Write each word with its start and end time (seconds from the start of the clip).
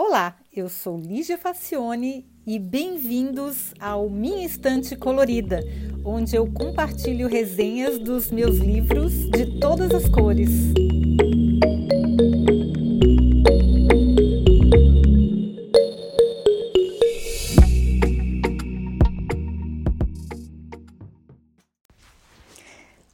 Olá, 0.00 0.36
eu 0.54 0.68
sou 0.68 0.96
Lígia 0.96 1.36
Facione 1.36 2.24
e 2.46 2.56
bem-vindos 2.56 3.74
ao 3.80 4.08
Minha 4.08 4.46
Estante 4.46 4.94
Colorida, 4.94 5.60
onde 6.04 6.36
eu 6.36 6.46
compartilho 6.52 7.26
resenhas 7.26 7.98
dos 7.98 8.30
meus 8.30 8.58
livros 8.58 9.12
de 9.28 9.58
todas 9.58 9.92
as 9.92 10.08
cores. 10.08 10.50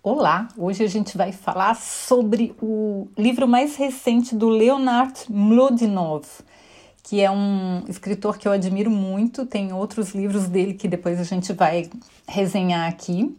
Olá, 0.03 0.49
hoje 0.55 0.85
a 0.85 0.87
gente 0.87 1.17
vai 1.17 1.33
falar 1.33 1.77
sobre 1.77 2.55
o 2.61 3.09
livro 3.17 3.49
mais 3.49 3.75
recente 3.75 4.37
do 4.37 4.51
Leonard 4.51 5.25
Mlodinov, 5.31 6.27
que 7.05 7.21
é 7.21 7.31
um 7.31 7.85
escritor 7.87 8.39
que 8.39 8.49
eu 8.49 8.53
admiro 8.53 8.91
muito. 8.91 9.45
Tem 9.45 9.73
outros 9.73 10.15
livros 10.15 10.49
dele 10.49 10.73
que 10.73 10.89
depois 10.89 11.21
a 11.21 11.23
gente 11.23 11.53
vai 11.53 11.89
resenhar 12.27 12.89
aqui. 12.89 13.37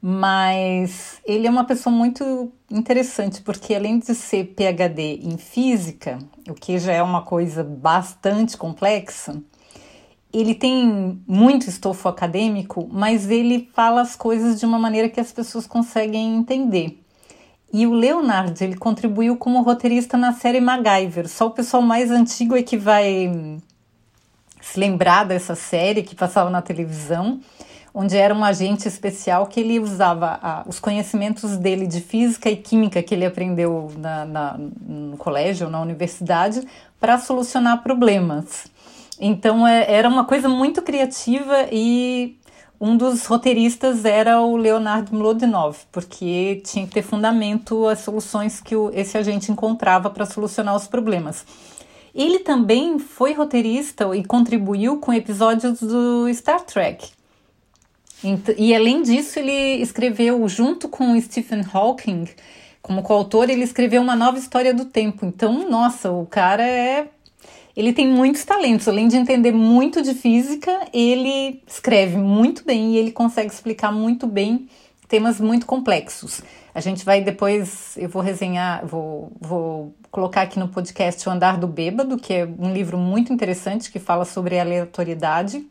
Mas 0.00 1.20
ele 1.24 1.46
é 1.46 1.50
uma 1.50 1.64
pessoa 1.64 1.94
muito 1.94 2.52
interessante, 2.70 3.40
porque 3.40 3.74
além 3.74 3.98
de 3.98 4.14
ser 4.14 4.52
PhD 4.56 5.20
em 5.22 5.38
física, 5.38 6.18
o 6.48 6.54
que 6.54 6.78
já 6.78 6.92
é 6.92 7.02
uma 7.02 7.22
coisa 7.22 7.62
bastante 7.62 8.56
complexa, 8.56 9.40
ele 10.32 10.54
tem 10.54 11.22
muito 11.26 11.68
estofo 11.68 12.08
acadêmico, 12.08 12.88
mas 12.90 13.30
ele 13.30 13.70
fala 13.74 14.00
as 14.00 14.16
coisas 14.16 14.58
de 14.58 14.66
uma 14.66 14.78
maneira 14.78 15.08
que 15.08 15.20
as 15.20 15.30
pessoas 15.30 15.66
conseguem 15.66 16.36
entender. 16.36 17.01
E 17.72 17.86
o 17.86 17.94
Leonard, 17.94 18.62
ele 18.62 18.76
contribuiu 18.76 19.36
como 19.36 19.62
roteirista 19.62 20.18
na 20.18 20.32
série 20.32 20.60
MacGyver. 20.60 21.26
Só 21.26 21.46
o 21.46 21.50
pessoal 21.50 21.82
mais 21.82 22.10
antigo 22.10 22.54
é 22.54 22.62
que 22.62 22.76
vai 22.76 23.58
se 24.60 24.78
lembrar 24.78 25.24
dessa 25.24 25.54
série 25.54 26.02
que 26.02 26.14
passava 26.14 26.50
na 26.50 26.60
televisão, 26.60 27.40
onde 27.94 28.16
era 28.16 28.34
um 28.34 28.44
agente 28.44 28.86
especial 28.86 29.46
que 29.46 29.60
ele 29.60 29.80
usava 29.80 30.64
os 30.66 30.78
conhecimentos 30.78 31.56
dele 31.56 31.86
de 31.86 32.00
física 32.00 32.50
e 32.50 32.56
química 32.56 33.02
que 33.02 33.14
ele 33.14 33.24
aprendeu 33.24 33.90
na, 33.96 34.24
na 34.24 34.58
no 34.58 35.16
colégio, 35.16 35.70
na 35.70 35.80
universidade, 35.80 36.66
para 37.00 37.18
solucionar 37.18 37.82
problemas. 37.82 38.66
Então 39.18 39.66
é, 39.66 39.90
era 39.90 40.08
uma 40.08 40.24
coisa 40.24 40.48
muito 40.48 40.82
criativa 40.82 41.68
e 41.70 42.36
um 42.82 42.96
dos 42.96 43.26
roteiristas 43.26 44.04
era 44.04 44.40
o 44.40 44.56
Leonardo 44.56 45.14
Mlodinov, 45.14 45.78
porque 45.92 46.60
tinha 46.64 46.84
que 46.84 46.92
ter 46.92 47.02
fundamento 47.02 47.86
as 47.86 48.00
soluções 48.00 48.60
que 48.60 48.74
o, 48.74 48.90
esse 48.92 49.16
agente 49.16 49.52
encontrava 49.52 50.10
para 50.10 50.26
solucionar 50.26 50.74
os 50.74 50.88
problemas. 50.88 51.46
Ele 52.12 52.40
também 52.40 52.98
foi 52.98 53.34
roteirista 53.34 54.16
e 54.16 54.24
contribuiu 54.24 54.98
com 54.98 55.12
episódios 55.12 55.78
do 55.78 56.26
Star 56.34 56.62
Trek. 56.62 57.08
E 58.58 58.74
além 58.74 59.02
disso, 59.02 59.38
ele 59.38 59.80
escreveu, 59.80 60.48
junto 60.48 60.88
com 60.88 61.18
Stephen 61.20 61.64
Hawking, 61.72 62.26
como 62.82 63.04
coautor, 63.04 63.48
ele 63.48 63.62
escreveu 63.62 64.02
uma 64.02 64.16
nova 64.16 64.38
história 64.38 64.74
do 64.74 64.86
tempo. 64.86 65.24
Então, 65.24 65.70
nossa, 65.70 66.10
o 66.10 66.26
cara 66.26 66.64
é 66.66 67.06
ele 67.76 67.92
tem 67.92 68.06
muitos 68.06 68.44
talentos, 68.44 68.86
além 68.86 69.08
de 69.08 69.16
entender 69.16 69.52
muito 69.52 70.02
de 70.02 70.14
física, 70.14 70.70
ele 70.92 71.62
escreve 71.66 72.18
muito 72.18 72.64
bem 72.64 72.92
e 72.92 72.98
ele 72.98 73.10
consegue 73.10 73.52
explicar 73.52 73.90
muito 73.90 74.26
bem 74.26 74.68
temas 75.08 75.40
muito 75.40 75.66
complexos. 75.66 76.42
A 76.74 76.80
gente 76.80 77.04
vai 77.04 77.20
depois, 77.20 77.96
eu 77.98 78.08
vou 78.08 78.22
resenhar, 78.22 78.86
vou, 78.86 79.30
vou 79.38 79.94
colocar 80.10 80.42
aqui 80.42 80.58
no 80.58 80.68
podcast 80.68 81.28
O 81.28 81.32
Andar 81.32 81.58
do 81.58 81.66
Bêbado, 81.66 82.16
que 82.16 82.32
é 82.32 82.48
um 82.58 82.72
livro 82.72 82.96
muito 82.96 83.32
interessante 83.32 83.90
que 83.90 83.98
fala 83.98 84.24
sobre 84.24 84.58
aleatoriedade, 84.58 85.66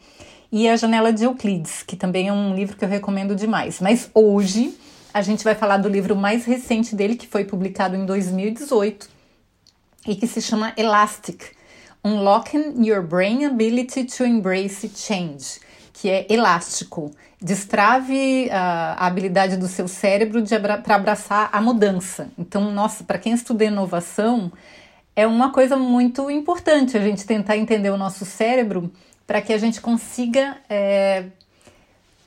e 0.51 0.67
A 0.67 0.75
Janela 0.75 1.13
de 1.13 1.23
Euclides, 1.23 1.81
que 1.81 1.95
também 1.95 2.27
é 2.27 2.33
um 2.33 2.53
livro 2.53 2.77
que 2.77 2.83
eu 2.83 2.89
recomendo 2.89 3.35
demais. 3.35 3.79
Mas 3.79 4.11
hoje 4.13 4.77
a 5.13 5.21
gente 5.21 5.43
vai 5.43 5.55
falar 5.55 5.77
do 5.77 5.89
livro 5.89 6.15
mais 6.15 6.45
recente 6.45 6.95
dele, 6.95 7.15
que 7.15 7.27
foi 7.27 7.45
publicado 7.45 7.95
em 7.95 8.05
2018 8.05 9.09
e 10.07 10.15
que 10.15 10.27
se 10.27 10.41
chama 10.41 10.73
Elastic 10.77 11.43
Unlocking 12.03 12.83
Your 12.83 13.01
Brain 13.01 13.45
Ability 13.45 14.05
to 14.05 14.25
Embrace 14.25 14.89
Change, 14.95 15.59
que 15.93 16.09
é 16.09 16.25
elástico. 16.29 17.11
Destrave 17.39 18.47
uh, 18.47 18.51
a 18.51 19.07
habilidade 19.07 19.57
do 19.57 19.67
seu 19.67 19.87
cérebro 19.87 20.43
abra 20.55 20.77
para 20.77 20.95
abraçar 20.95 21.49
a 21.51 21.61
mudança. 21.61 22.29
Então, 22.37 22.71
nossa, 22.71 23.03
para 23.03 23.17
quem 23.17 23.33
estuda 23.33 23.65
inovação, 23.65 24.51
é 25.15 25.27
uma 25.27 25.51
coisa 25.51 25.75
muito 25.75 26.29
importante 26.29 26.97
a 26.97 27.01
gente 27.01 27.25
tentar 27.25 27.57
entender 27.57 27.89
o 27.89 27.97
nosso 27.97 28.25
cérebro 28.25 28.91
para 29.27 29.41
que 29.41 29.53
a 29.53 29.57
gente 29.57 29.79
consiga 29.79 30.57
é, 30.69 31.25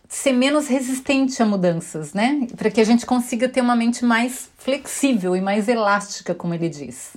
ser 0.09 0.33
menos 0.33 0.69
resistente 0.69 1.43
a 1.43 1.47
mudanças, 1.47 2.15
né? 2.15 2.47
Para 2.57 2.71
que 2.71 2.81
a 2.81 2.85
gente 2.85 3.05
consiga 3.05 3.49
ter 3.49 3.61
uma 3.61 3.75
mente 3.75 4.05
mais 4.05 4.49
flexível 4.59 5.35
e 5.35 5.41
mais 5.41 5.69
elástica, 5.69 6.35
como 6.35 6.55
ele 6.55 6.69
diz. 6.69 7.17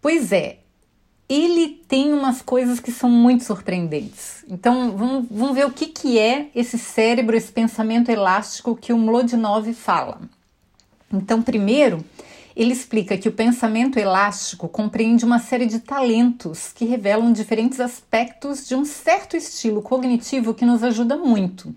Pois 0.00 0.32
é, 0.32 0.58
ele 1.30 1.80
tem 1.86 2.12
umas 2.12 2.42
coisas 2.42 2.80
que 2.80 2.90
são 2.90 3.08
muito 3.08 3.44
surpreendentes. 3.44 4.44
Então, 4.48 4.96
vamos, 4.96 5.26
vamos 5.30 5.54
ver 5.54 5.64
o 5.64 5.70
que, 5.70 5.86
que 5.86 6.18
é 6.18 6.48
esse 6.56 6.76
cérebro, 6.76 7.36
esse 7.36 7.52
pensamento 7.52 8.10
elástico 8.10 8.74
que 8.74 8.92
o 8.92 8.98
Mlodinov 8.98 9.72
fala. 9.72 10.20
Então, 11.12 11.40
primeiro, 11.40 12.04
ele 12.56 12.72
explica 12.72 13.16
que 13.16 13.28
o 13.28 13.32
pensamento 13.32 13.96
elástico 13.96 14.68
compreende 14.68 15.24
uma 15.24 15.38
série 15.38 15.66
de 15.66 15.78
talentos 15.78 16.72
que 16.72 16.84
revelam 16.84 17.32
diferentes 17.32 17.78
aspectos 17.78 18.66
de 18.66 18.74
um 18.74 18.84
certo 18.84 19.36
estilo 19.36 19.80
cognitivo 19.82 20.52
que 20.52 20.64
nos 20.64 20.82
ajuda 20.82 21.16
muito. 21.16 21.72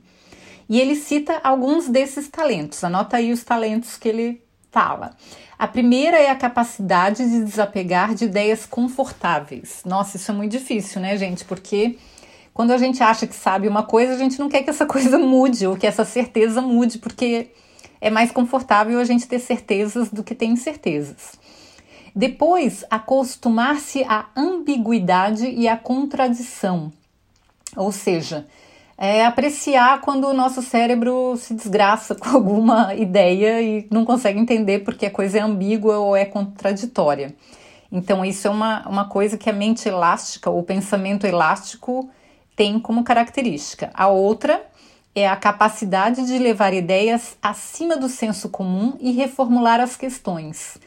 E 0.68 0.81
ele 0.81 0.96
cita 0.96 1.40
alguns 1.44 1.88
desses 1.88 2.28
talentos. 2.28 2.84
Anota 2.84 3.18
aí 3.18 3.31
os 3.31 3.44
talentos 3.44 3.97
que 3.97 4.09
ele 4.09 4.41
fala. 4.73 5.16
A 5.57 5.67
primeira 5.67 6.17
é 6.17 6.31
a 6.31 6.35
capacidade 6.35 7.23
de 7.23 7.44
desapegar 7.44 8.16
de 8.16 8.25
ideias 8.25 8.66
confortáveis. 8.66 9.84
Nossa, 9.85 10.17
isso 10.17 10.31
é 10.31 10.34
muito 10.34 10.51
difícil, 10.51 11.00
né, 11.00 11.16
gente? 11.16 11.45
Porque 11.45 11.97
quando 12.53 12.72
a 12.72 12.78
gente 12.78 13.01
acha 13.01 13.28
que 13.28 13.35
sabe 13.35 13.67
uma 13.67 13.84
coisa, 13.84 14.13
a 14.13 14.17
gente 14.17 14.39
não 14.39 14.50
quer 14.50 14.63
que 14.63 14.69
essa 14.72 14.85
coisa 14.88 15.19
mude 15.19 15.67
ou 15.67 15.78
que 15.78 15.85
essa 15.85 16.03
certeza 16.03 16.59
mude, 16.59 16.97
porque 16.97 17.51
é 18.01 18.09
mais 18.09 18.31
confortável 18.31 19.00
a 19.00 19.06
gente 19.06 19.28
ter 19.28 19.39
certezas 19.39 20.09
do 20.09 20.23
que 20.23 20.34
ter 20.34 20.47
incertezas. 20.47 21.40
Depois, 22.16 22.84
acostumar-se 22.90 24.03
à 24.03 24.25
ambiguidade 24.35 25.47
e 25.47 25.67
à 25.67 25.78
contradição. 25.78 26.91
Ou 27.75 27.91
seja, 27.91 28.47
é 28.97 29.25
apreciar 29.25 30.01
quando 30.01 30.27
o 30.27 30.33
nosso 30.33 30.61
cérebro 30.61 31.35
se 31.37 31.53
desgraça 31.53 32.15
com 32.15 32.29
alguma 32.29 32.93
ideia 32.93 33.61
e 33.61 33.87
não 33.91 34.05
consegue 34.05 34.39
entender 34.39 34.79
porque 34.79 35.05
a 35.05 35.11
coisa 35.11 35.39
é 35.39 35.41
ambígua 35.41 35.97
ou 35.97 36.15
é 36.15 36.25
contraditória. 36.25 37.35
Então, 37.91 38.25
isso 38.25 38.47
é 38.47 38.49
uma, 38.49 38.87
uma 38.87 39.05
coisa 39.07 39.37
que 39.37 39.49
a 39.49 39.53
mente 39.53 39.87
elástica, 39.87 40.49
o 40.49 40.63
pensamento 40.63 41.27
elástico, 41.27 42.09
tem 42.55 42.79
como 42.79 43.03
característica. 43.03 43.91
A 43.93 44.07
outra 44.07 44.65
é 45.15 45.27
a 45.27 45.35
capacidade 45.35 46.25
de 46.25 46.39
levar 46.39 46.73
ideias 46.73 47.37
acima 47.41 47.95
do 47.95 48.09
senso 48.09 48.49
comum 48.49 48.97
e 48.99 49.11
reformular 49.11 49.79
as 49.79 49.95
questões. 49.95 50.77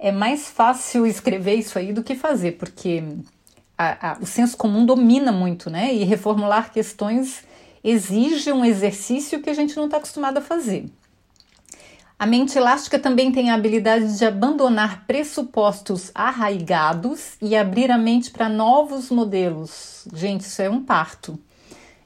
É 0.00 0.10
mais 0.10 0.48
fácil 0.48 1.06
escrever 1.06 1.54
isso 1.54 1.78
aí 1.78 1.92
do 1.92 2.02
que 2.02 2.14
fazer, 2.14 2.52
porque 2.52 3.02
a, 3.78 4.10
a, 4.10 4.18
o 4.20 4.26
senso 4.26 4.56
comum 4.56 4.84
domina 4.84 5.30
muito, 5.30 5.70
né? 5.70 5.94
E 5.94 6.02
reformular 6.02 6.72
questões 6.72 7.44
exige 7.82 8.52
um 8.52 8.64
exercício 8.64 9.40
que 9.40 9.48
a 9.48 9.54
gente 9.54 9.76
não 9.76 9.84
está 9.84 9.98
acostumado 9.98 10.38
a 10.38 10.42
fazer. 10.42 10.90
A 12.18 12.26
mente 12.26 12.58
elástica 12.58 12.98
também 12.98 13.30
tem 13.30 13.50
a 13.50 13.54
habilidade 13.54 14.18
de 14.18 14.24
abandonar 14.24 15.06
pressupostos 15.06 16.10
arraigados 16.12 17.36
e 17.40 17.54
abrir 17.54 17.92
a 17.92 17.96
mente 17.96 18.32
para 18.32 18.48
novos 18.48 19.08
modelos. 19.08 20.04
Gente, 20.12 20.40
isso 20.40 20.60
é 20.60 20.68
um 20.68 20.82
parto. 20.82 21.38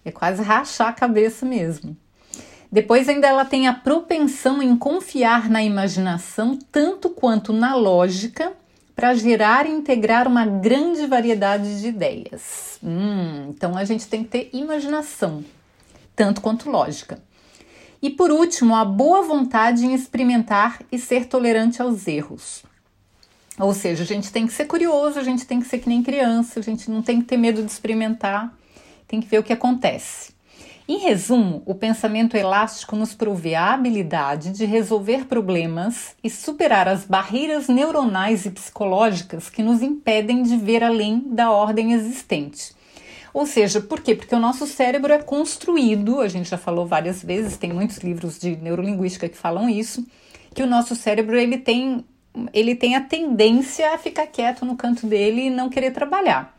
É 0.04 0.12
quase 0.12 0.42
rachar 0.42 0.88
a 0.88 0.92
cabeça 0.92 1.46
mesmo. 1.46 1.96
Depois, 2.70 3.08
ainda 3.08 3.26
ela 3.26 3.46
tem 3.46 3.66
a 3.66 3.72
propensão 3.72 4.62
em 4.62 4.76
confiar 4.76 5.48
na 5.48 5.62
imaginação 5.62 6.58
tanto 6.70 7.08
quanto 7.08 7.52
na 7.52 7.74
lógica 7.74 8.52
para 8.94 9.14
gerar 9.14 9.66
e 9.66 9.70
integrar 9.70 10.28
uma 10.28 10.44
grande 10.44 11.06
variedade 11.06 11.80
de 11.80 11.88
ideias. 11.88 12.78
Hum, 12.82 13.48
então 13.48 13.76
a 13.76 13.84
gente 13.84 14.06
tem 14.06 14.22
que 14.22 14.30
ter 14.30 14.50
imaginação 14.52 15.44
tanto 16.14 16.40
quanto 16.40 16.70
lógica. 16.70 17.18
E 18.02 18.10
por 18.10 18.30
último, 18.30 18.74
a 18.74 18.84
boa 18.84 19.22
vontade 19.22 19.86
em 19.86 19.94
experimentar 19.94 20.80
e 20.90 20.98
ser 20.98 21.26
tolerante 21.26 21.80
aos 21.80 22.06
erros. 22.06 22.64
Ou 23.58 23.72
seja, 23.72 24.02
a 24.02 24.06
gente 24.06 24.32
tem 24.32 24.46
que 24.46 24.52
ser 24.52 24.64
curioso, 24.64 25.18
a 25.18 25.22
gente 25.22 25.46
tem 25.46 25.60
que 25.60 25.68
ser 25.68 25.78
que 25.78 25.88
nem 25.88 26.02
criança, 26.02 26.58
a 26.58 26.62
gente 26.62 26.90
não 26.90 27.02
tem 27.02 27.20
que 27.20 27.26
ter 27.26 27.36
medo 27.36 27.62
de 27.62 27.70
experimentar, 27.70 28.52
tem 29.06 29.20
que 29.20 29.28
ver 29.28 29.38
o 29.38 29.42
que 29.42 29.52
acontece. 29.52 30.31
Em 30.92 30.98
resumo, 30.98 31.62
o 31.64 31.74
pensamento 31.74 32.36
elástico 32.36 32.94
nos 32.94 33.14
provê 33.14 33.54
a 33.54 33.72
habilidade 33.72 34.50
de 34.50 34.66
resolver 34.66 35.24
problemas 35.24 36.14
e 36.22 36.28
superar 36.28 36.86
as 36.86 37.06
barreiras 37.06 37.66
neuronais 37.66 38.44
e 38.44 38.50
psicológicas 38.50 39.48
que 39.48 39.62
nos 39.62 39.80
impedem 39.80 40.42
de 40.42 40.54
ver 40.54 40.84
além 40.84 41.20
da 41.28 41.50
ordem 41.50 41.94
existente. 41.94 42.74
Ou 43.32 43.46
seja, 43.46 43.80
por 43.80 44.02
quê? 44.02 44.14
Porque 44.14 44.34
o 44.34 44.38
nosso 44.38 44.66
cérebro 44.66 45.14
é 45.14 45.18
construído, 45.18 46.20
a 46.20 46.28
gente 46.28 46.50
já 46.50 46.58
falou 46.58 46.84
várias 46.84 47.22
vezes, 47.22 47.56
tem 47.56 47.72
muitos 47.72 47.96
livros 47.96 48.38
de 48.38 48.54
neurolinguística 48.56 49.30
que 49.30 49.38
falam 49.38 49.70
isso, 49.70 50.06
que 50.54 50.62
o 50.62 50.66
nosso 50.66 50.94
cérebro 50.94 51.38
ele 51.38 51.56
tem, 51.56 52.04
ele 52.52 52.74
tem 52.74 52.96
a 52.96 53.00
tendência 53.00 53.94
a 53.94 53.96
ficar 53.96 54.26
quieto 54.26 54.66
no 54.66 54.76
canto 54.76 55.06
dele 55.06 55.46
e 55.46 55.50
não 55.50 55.70
querer 55.70 55.92
trabalhar. 55.92 56.54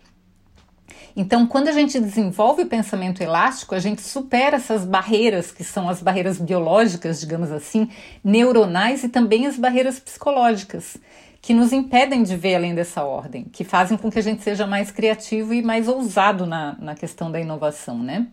Então, 1.15 1.45
quando 1.45 1.67
a 1.67 1.71
gente 1.71 1.99
desenvolve 1.99 2.63
o 2.63 2.65
pensamento 2.65 3.21
elástico, 3.21 3.75
a 3.75 3.79
gente 3.79 4.01
supera 4.01 4.57
essas 4.57 4.83
barreiras, 4.83 5.51
que 5.51 5.63
são 5.63 5.87
as 5.87 6.01
barreiras 6.01 6.39
biológicas, 6.39 7.19
digamos 7.19 7.51
assim, 7.51 7.87
neuronais 8.23 9.03
e 9.03 9.09
também 9.09 9.45
as 9.45 9.57
barreiras 9.57 9.99
psicológicas, 9.99 10.97
que 11.39 11.53
nos 11.53 11.71
impedem 11.71 12.23
de 12.23 12.35
ver 12.35 12.55
além 12.55 12.73
dessa 12.73 13.03
ordem, 13.03 13.43
que 13.43 13.63
fazem 13.63 13.97
com 13.97 14.09
que 14.09 14.17
a 14.17 14.23
gente 14.23 14.41
seja 14.41 14.65
mais 14.65 14.89
criativo 14.89 15.53
e 15.53 15.61
mais 15.61 15.87
ousado 15.87 16.47
na, 16.47 16.75
na 16.79 16.95
questão 16.95 17.31
da 17.31 17.39
inovação, 17.39 17.99
né? 17.99 18.27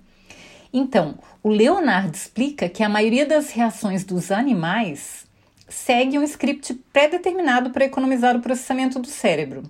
Então, 0.73 1.19
o 1.43 1.49
Leonard 1.49 2.17
explica 2.17 2.69
que 2.69 2.83
a 2.83 2.89
maioria 2.89 3.27
das 3.27 3.51
reações 3.51 4.05
dos 4.05 4.31
animais 4.31 5.27
segue 5.69 6.19
um 6.19 6.23
script 6.23 6.75
pré-determinado 6.93 7.71
para 7.71 7.85
economizar 7.85 8.37
o 8.37 8.41
processamento 8.41 8.99
do 8.99 9.09
cérebro. 9.09 9.65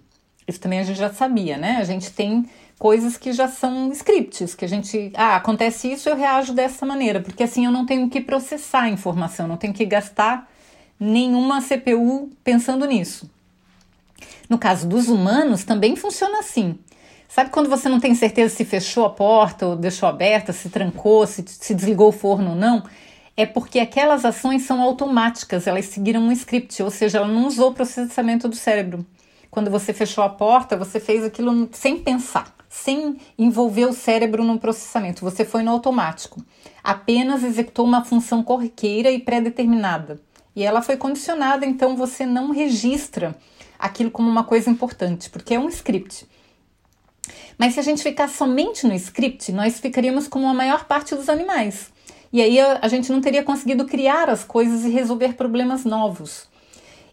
Isso 0.46 0.60
também 0.60 0.80
a 0.80 0.82
gente 0.82 0.98
já 0.98 1.12
sabia, 1.12 1.56
né? 1.56 1.76
A 1.76 1.84
gente 1.84 2.10
tem 2.10 2.48
coisas 2.80 3.18
que 3.18 3.30
já 3.30 3.46
são 3.46 3.92
scripts, 3.92 4.54
que 4.54 4.64
a 4.64 4.68
gente, 4.68 5.12
ah, 5.14 5.36
acontece 5.36 5.92
isso, 5.92 6.08
eu 6.08 6.16
reajo 6.16 6.54
dessa 6.54 6.86
maneira, 6.86 7.20
porque 7.20 7.42
assim 7.42 7.66
eu 7.66 7.70
não 7.70 7.84
tenho 7.84 8.08
que 8.08 8.22
processar 8.22 8.84
a 8.84 8.88
informação, 8.88 9.46
não 9.46 9.58
tenho 9.58 9.74
que 9.74 9.84
gastar 9.84 10.50
nenhuma 10.98 11.60
CPU 11.60 12.30
pensando 12.42 12.86
nisso. 12.86 13.30
No 14.48 14.56
caso 14.56 14.88
dos 14.88 15.08
humanos, 15.08 15.62
também 15.62 15.94
funciona 15.94 16.38
assim. 16.38 16.78
Sabe 17.28 17.50
quando 17.50 17.68
você 17.68 17.86
não 17.86 18.00
tem 18.00 18.14
certeza 18.14 18.56
se 18.56 18.64
fechou 18.64 19.04
a 19.04 19.10
porta 19.10 19.66
ou 19.66 19.76
deixou 19.76 20.08
aberta, 20.08 20.50
se 20.50 20.70
trancou, 20.70 21.26
se, 21.26 21.44
se 21.46 21.74
desligou 21.74 22.08
o 22.08 22.12
forno 22.12 22.52
ou 22.52 22.56
não? 22.56 22.82
É 23.36 23.44
porque 23.44 23.78
aquelas 23.78 24.24
ações 24.24 24.62
são 24.62 24.80
automáticas, 24.80 25.66
elas 25.66 25.84
seguiram 25.84 26.22
um 26.22 26.32
script, 26.32 26.82
ou 26.82 26.90
seja, 26.90 27.18
ela 27.18 27.28
não 27.28 27.46
usou 27.46 27.72
o 27.72 27.74
processamento 27.74 28.48
do 28.48 28.56
cérebro. 28.56 29.04
Quando 29.50 29.70
você 29.70 29.92
fechou 29.92 30.24
a 30.24 30.30
porta, 30.30 30.78
você 30.78 30.98
fez 30.98 31.22
aquilo 31.22 31.68
sem 31.72 31.98
pensar 31.98 32.58
sem 32.70 33.18
envolver 33.36 33.84
o 33.86 33.92
cérebro 33.92 34.44
no 34.44 34.58
processamento. 34.58 35.24
Você 35.24 35.44
foi 35.44 35.64
no 35.64 35.72
automático. 35.72 36.40
Apenas 36.82 37.42
executou 37.42 37.84
uma 37.84 38.04
função 38.04 38.44
corriqueira 38.44 39.10
e 39.10 39.18
pré-determinada. 39.18 40.20
E 40.54 40.62
ela 40.62 40.80
foi 40.80 40.96
condicionada, 40.96 41.66
então 41.66 41.96
você 41.96 42.24
não 42.24 42.52
registra 42.52 43.36
aquilo 43.76 44.10
como 44.10 44.30
uma 44.30 44.44
coisa 44.44 44.70
importante, 44.70 45.28
porque 45.28 45.54
é 45.54 45.58
um 45.58 45.68
script. 45.68 46.28
Mas 47.58 47.74
se 47.74 47.80
a 47.80 47.82
gente 47.82 48.02
ficar 48.02 48.28
somente 48.28 48.86
no 48.86 48.94
script, 48.94 49.50
nós 49.52 49.80
ficaríamos 49.80 50.28
como 50.28 50.48
a 50.48 50.54
maior 50.54 50.84
parte 50.84 51.14
dos 51.14 51.28
animais. 51.28 51.90
E 52.32 52.40
aí 52.40 52.60
a, 52.60 52.86
gente 52.86 53.10
não 53.10 53.20
teria 53.20 53.42
conseguido 53.42 53.84
criar 53.84 54.30
as 54.30 54.44
coisas 54.44 54.84
e 54.84 54.90
resolver 54.90 55.34
problemas 55.34 55.84
novos. 55.84 56.48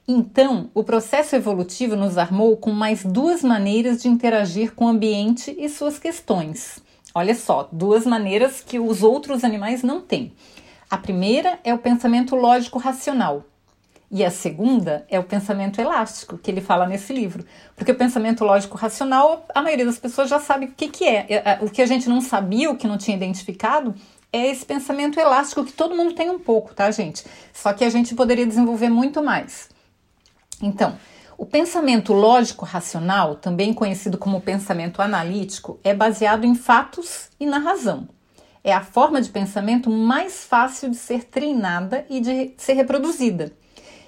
Então, 0.10 0.70
o 0.74 0.86
processo 0.86 1.36
evolutivo 1.36 1.94
nos 1.94 2.18
armou 2.18 2.56
com 2.56 2.72
mais 2.72 3.04
duas 3.04 3.44
maneiras 3.44 4.02
de 4.02 4.08
interagir 4.08 4.74
com 4.74 4.86
o 4.86 4.88
ambiente 4.88 5.54
e 5.60 5.68
suas 5.68 6.00
questões. 6.00 6.80
Olha 7.14 7.36
só, 7.36 7.68
duas 7.74 8.06
maneiras 8.06 8.62
que 8.66 8.80
os 8.80 9.04
outros 9.04 9.44
animais 9.44 9.84
não 9.84 10.00
têm. 10.00 10.32
A 10.90 10.98
primeira 10.98 11.60
é 11.62 11.74
o 11.74 11.78
pensamento 11.78 12.38
lógico-racional. 12.38 13.44
E 14.10 14.24
a 14.24 14.32
segunda 14.32 15.06
é 15.10 15.20
o 15.20 15.26
pensamento 15.26 15.82
elástico, 15.82 16.38
que 16.38 16.50
ele 16.50 16.62
fala 16.62 16.88
nesse 16.88 17.12
livro. 17.12 17.44
Porque 17.76 17.92
o 17.92 17.98
pensamento 17.98 18.46
lógico-racional, 18.46 19.46
a 19.54 19.62
maioria 19.62 19.86
das 19.86 20.00
pessoas 20.00 20.30
já 20.30 20.40
sabe 20.40 20.68
o 20.68 20.72
que, 20.72 20.88
que 20.88 21.04
é. 21.04 21.26
é, 21.28 21.36
é 21.36 21.60
o 21.62 21.70
que 21.70 21.82
a 21.82 21.86
gente 21.86 22.08
não 22.08 22.22
sabia, 22.22 22.72
o 22.72 22.78
que 22.78 22.88
não 22.88 22.98
tinha 22.98 23.18
identificado, 23.18 23.94
é 24.32 24.48
esse 24.48 24.66
pensamento 24.66 25.20
elástico 25.20 25.66
que 25.66 25.74
todo 25.74 25.96
mundo 25.96 26.14
tem 26.14 26.30
um 26.30 26.40
pouco, 26.40 26.74
tá, 26.74 26.90
gente? 26.92 27.26
Só 27.52 27.74
que 27.74 27.84
a 27.84 27.90
gente 27.90 28.16
poderia 28.16 28.48
desenvolver 28.48 28.88
muito 28.88 29.22
mais. 29.22 29.76
Então, 30.62 30.98
o 31.38 31.46
pensamento 31.46 32.14
lógico-racional, 32.14 33.36
também 33.36 33.72
conhecido 33.74 34.18
como 34.18 34.42
pensamento 34.42 35.02
analítico, 35.02 35.80
é 35.84 35.94
baseado 35.94 36.46
em 36.46 36.56
fatos 36.56 37.30
e 37.40 37.46
na 37.46 37.60
razão. 37.60 38.10
É 38.64 38.74
a 38.74 38.84
forma 38.84 39.22
de 39.22 39.30
pensamento 39.30 39.90
mais 39.90 40.44
fácil 40.44 40.90
de 40.90 40.98
ser 40.98 41.26
treinada 41.26 42.06
e 42.10 42.20
de 42.20 42.54
ser 42.58 42.74
reproduzida. 42.74 43.54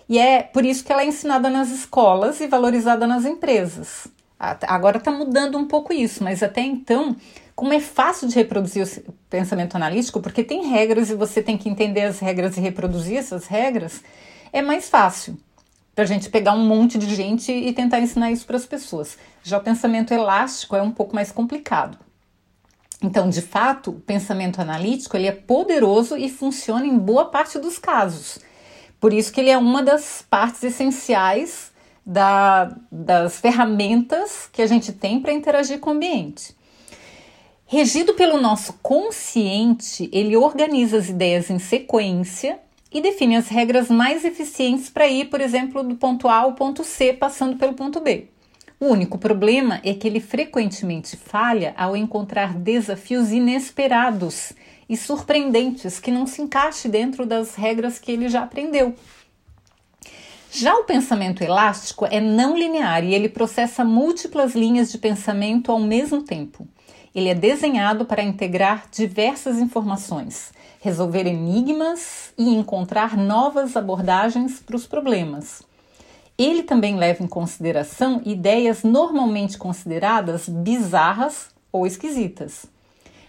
E 0.10 0.18
é 0.18 0.42
por 0.42 0.66
isso 0.66 0.84
que 0.84 0.92
ela 0.92 1.04
é 1.04 1.06
ensinada 1.06 1.51
nas 1.51 1.69
escolas 1.69 2.42
e 2.42 2.48
valorizada 2.48 3.06
nas 3.06 3.25
empresas. 3.25 4.07
Agora 4.40 4.98
está 4.98 5.12
mudando 5.12 5.57
um 5.57 5.68
pouco 5.68 5.94
isso, 5.94 6.24
mas 6.24 6.42
até 6.42 6.62
então, 6.62 7.16
como 7.56 7.74
é 7.74 7.80
fácil 7.80 8.28
de 8.28 8.34
reproduzir 8.34 8.88
o 9.07 9.12
pensamento 9.30 9.75
analítico, 9.75 10.19
porque 10.19 10.44
tem 10.44 10.68
regras 10.68 11.12
e 11.12 11.16
você 11.16 11.44
tem 11.44 11.57
que 11.57 11.69
entender 11.69 12.06
as 12.06 12.19
regras 12.19 12.57
e 12.57 12.60
reproduzir 12.62 13.18
essas 13.18 13.46
regras, 13.46 14.01
é 14.51 14.63
mais 14.63 14.90
fácil 14.90 15.38
para 16.00 16.06
a 16.06 16.07
gente 16.07 16.30
pegar 16.30 16.54
um 16.54 16.66
monte 16.66 16.98
de 16.98 17.13
gente 17.13 17.51
e 17.51 17.74
tentar 17.74 18.00
ensinar 18.00 18.31
isso 18.31 18.46
para 18.46 18.56
as 18.56 18.66
pessoas. 18.66 19.18
Já 19.44 19.57
o 19.57 19.62
pensamento 19.62 20.13
elástico 20.13 20.74
é 20.78 20.81
um 20.81 20.92
pouco 20.92 21.13
mais 21.13 21.30
complicado. 21.30 21.98
Então, 23.04 23.30
de 23.30 23.42
fato, 23.42 23.92
o 23.92 24.00
pensamento 24.00 24.62
analítico 24.62 25.18
ele 25.18 25.28
é 25.28 25.34
poderoso 25.34 26.16
e 26.16 26.30
funciona 26.30 26.86
em 26.86 26.98
boa 26.98 27.25
parte 27.25 27.60
dos 27.60 27.78
casos. 27.78 28.40
Por 28.98 29.12
isso 29.12 29.30
que 29.34 29.42
ele 29.42 29.50
é 29.50 29.57
uma 29.57 29.84
das 29.84 30.25
partes 30.30 30.63
essenciais 30.63 31.69
da, 32.06 32.74
das 32.90 33.38
ferramentas 33.42 34.50
que 34.54 34.62
a 34.62 34.68
gente 34.68 34.94
tem 34.94 35.19
para 35.19 35.34
interagir 35.34 35.81
com 35.81 35.90
o 35.90 35.94
ambiente. 35.94 36.56
Regido 37.66 38.13
pelo 38.13 38.40
nosso 38.40 38.72
consciente, 38.81 40.10
ele 40.13 40.38
organiza 40.38 40.98
as 40.98 41.10
ideias 41.10 41.50
em 41.50 41.60
sequência 41.60 42.57
e 42.91 43.01
define 43.01 43.36
as 43.36 43.47
regras 43.47 43.89
mais 43.89 44.25
eficientes 44.25 44.89
para 44.89 45.07
ir, 45.07 45.25
por 45.30 45.41
exemplo, 45.41 45.83
do 45.83 45.95
ponto 45.95 46.27
A 46.27 46.38
ao 46.38 46.53
ponto 46.53 46.83
C, 46.83 47.13
passando 47.13 47.57
pelo 47.57 47.74
ponto 47.74 48.00
B. 48.00 48.27
O 48.80 48.88
único 48.88 49.18
problema 49.18 49.81
é 49.83 49.94
que 49.94 50.07
ele 50.07 50.21
frequentemente 50.21 51.18
falha 51.18 51.74
ao 51.77 51.97
encontrar 51.97 52.53
desafios 52.53 53.31
inesperados 53.31 54.53
e 54.88 54.95
surpreendentes 54.95 56.00
que 56.00 56.12
não 56.12 56.25
se 56.25 56.41
encaixem 56.41 56.89
dentro 56.89 57.25
das 57.25 57.56
regras 57.56 58.00
que 58.00 58.12
ele 58.12 58.30
já 58.30 58.44
aprendeu. 58.44 58.95
Já 60.51 60.74
o 60.75 60.83
pensamento 60.83 61.44
elástico 61.44 62.07
é 62.09 62.19
não 62.19 62.57
linear 62.57 63.03
e 63.03 63.13
ele 63.13 63.30
processa 63.30 63.83
múltiplas 63.83 64.56
linhas 64.56 64.91
de 64.91 64.97
pensamento 64.97 65.71
ao 65.71 65.80
mesmo 65.80 66.24
tempo. 66.24 66.67
Ele 67.13 67.30
é 67.30 67.36
desenhado 67.36 68.06
para 68.06 68.24
integrar 68.24 68.86
diversas 68.92 69.60
informações 69.60 70.51
resolver 70.82 71.28
enigmas 71.28 72.34
e 72.38 72.56
encontrar 72.56 73.18
novas 73.18 73.75
abordagens 73.75 74.60
para 74.60 74.75
os 74.75 74.88
problemas. 74.88 75.62
Ele 76.38 76.63
também 76.63 76.96
leva 76.96 77.22
em 77.22 77.28
consideração 77.28 78.22
ideias 78.25 78.84
normalmente 78.84 79.58
consideradas 79.58 80.48
bizarras 80.48 81.50
ou 81.72 81.86
esquisitas. 81.86 82.66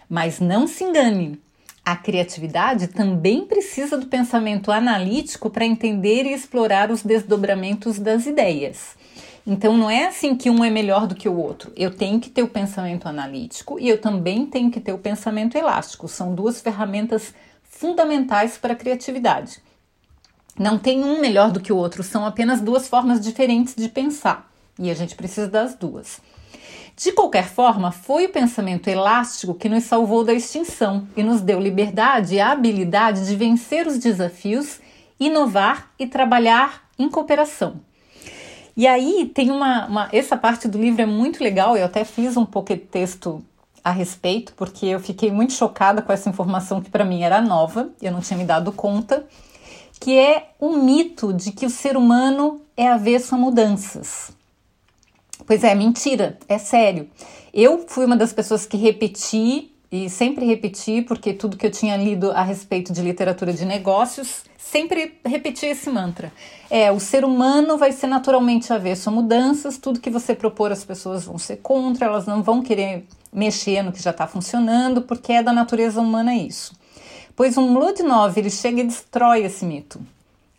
Mas 0.07 0.39
não 0.39 0.65
se 0.65 0.83
engane, 0.83 1.41
a 1.83 1.95
criatividade 1.95 2.87
também 2.87 3.45
precisa 3.45 3.97
do 3.97 4.07
pensamento 4.07 4.71
analítico 4.71 5.49
para 5.49 5.65
entender 5.65 6.25
e 6.25 6.33
explorar 6.33 6.89
os 6.89 7.03
desdobramentos 7.03 7.99
das 7.99 8.25
ideias. 8.25 8.95
Então 9.45 9.75
não 9.75 9.89
é 9.89 10.05
assim 10.05 10.35
que 10.35 10.49
um 10.49 10.63
é 10.63 10.69
melhor 10.69 11.07
do 11.07 11.15
que 11.15 11.27
o 11.27 11.35
outro. 11.35 11.71
Eu 11.75 11.95
tenho 11.95 12.19
que 12.19 12.29
ter 12.29 12.43
o 12.43 12.47
pensamento 12.47 13.07
analítico 13.07 13.79
e 13.79 13.89
eu 13.89 13.99
também 13.99 14.45
tenho 14.45 14.69
que 14.69 14.79
ter 14.79 14.93
o 14.93 14.99
pensamento 14.99 15.57
elástico. 15.57 16.07
São 16.07 16.35
duas 16.35 16.61
ferramentas 16.61 17.33
fundamentais 17.63 18.57
para 18.57 18.73
a 18.73 18.75
criatividade. 18.75 19.59
Não 20.59 20.77
tem 20.77 21.03
um 21.03 21.19
melhor 21.19 21.51
do 21.51 21.59
que 21.59 21.73
o 21.73 21.77
outro, 21.77 22.03
são 22.03 22.25
apenas 22.25 22.61
duas 22.61 22.87
formas 22.87 23.19
diferentes 23.19 23.73
de 23.75 23.89
pensar 23.89 24.51
e 24.77 24.91
a 24.91 24.93
gente 24.93 25.15
precisa 25.15 25.47
das 25.47 25.75
duas. 25.75 26.19
De 26.95 27.11
qualquer 27.13 27.47
forma, 27.47 27.91
foi 27.91 28.25
o 28.25 28.31
pensamento 28.31 28.87
elástico 28.87 29.55
que 29.55 29.69
nos 29.69 29.85
salvou 29.85 30.23
da 30.23 30.33
extinção 30.33 31.07
e 31.15 31.23
nos 31.23 31.41
deu 31.41 31.59
liberdade 31.59 32.35
e 32.35 32.39
a 32.39 32.51
habilidade 32.51 33.25
de 33.25 33.35
vencer 33.35 33.87
os 33.87 33.97
desafios, 33.97 34.79
inovar 35.19 35.91
e 35.97 36.05
trabalhar 36.05 36.89
em 36.99 37.09
cooperação. 37.09 37.81
E 38.81 38.87
aí 38.87 39.31
tem 39.31 39.51
uma, 39.51 39.85
uma, 39.85 40.09
essa 40.11 40.35
parte 40.35 40.67
do 40.67 40.75
livro 40.79 41.03
é 41.03 41.05
muito 41.05 41.43
legal. 41.43 41.77
Eu 41.77 41.85
até 41.85 42.03
fiz 42.03 42.35
um 42.35 42.43
de 42.43 42.77
texto 42.77 43.45
a 43.83 43.91
respeito, 43.91 44.53
porque 44.55 44.87
eu 44.87 44.99
fiquei 44.99 45.31
muito 45.31 45.53
chocada 45.53 46.01
com 46.01 46.11
essa 46.11 46.27
informação 46.27 46.81
que 46.81 46.89
para 46.89 47.05
mim 47.05 47.21
era 47.21 47.43
nova, 47.43 47.91
eu 48.01 48.11
não 48.11 48.21
tinha 48.21 48.39
me 48.39 48.43
dado 48.43 48.71
conta, 48.71 49.23
que 49.99 50.17
é 50.17 50.49
o 50.59 50.77
mito 50.77 51.31
de 51.31 51.51
que 51.51 51.63
o 51.63 51.69
ser 51.69 51.95
humano 51.95 52.59
é 52.75 52.87
avesso 52.87 53.35
a 53.35 53.37
mudanças. 53.37 54.31
Pois 55.45 55.63
é, 55.63 55.75
mentira, 55.75 56.39
é 56.49 56.57
sério. 56.57 57.07
Eu 57.53 57.85
fui 57.87 58.03
uma 58.03 58.17
das 58.17 58.33
pessoas 58.33 58.65
que 58.65 58.77
repeti 58.77 59.70
e 59.91 60.09
sempre 60.09 60.45
repeti, 60.45 61.01
porque 61.01 61.33
tudo 61.33 61.57
que 61.57 61.65
eu 61.65 61.71
tinha 61.71 61.97
lido 61.97 62.31
a 62.31 62.43
respeito 62.43 62.93
de 62.93 63.01
literatura 63.01 63.51
de 63.51 63.65
negócios, 63.65 64.43
sempre 64.57 65.19
repeti 65.25 65.65
esse 65.65 65.89
mantra. 65.89 66.31
É, 66.69 66.89
o 66.91 66.99
ser 66.99 67.25
humano 67.25 67.77
vai 67.77 67.91
ser 67.91 68.07
naturalmente 68.07 68.71
avesso 68.71 69.09
a 69.09 69.11
mudanças, 69.11 69.77
tudo 69.77 69.99
que 69.99 70.09
você 70.09 70.33
propor 70.33 70.71
as 70.71 70.85
pessoas 70.85 71.25
vão 71.25 71.37
ser 71.37 71.57
contra, 71.57 72.05
elas 72.05 72.25
não 72.25 72.41
vão 72.41 72.61
querer 72.61 73.05
mexer 73.33 73.81
no 73.81 73.91
que 73.91 74.01
já 74.01 74.11
está 74.11 74.25
funcionando, 74.25 75.01
porque 75.01 75.33
é 75.33 75.43
da 75.43 75.51
natureza 75.51 75.99
humana 75.99 76.33
isso. 76.33 76.73
Pois 77.35 77.57
um 77.57 77.77
Ludnov, 77.77 78.37
ele 78.37 78.49
chega 78.49 78.79
e 78.79 78.85
destrói 78.85 79.43
esse 79.43 79.65
mito. 79.65 79.99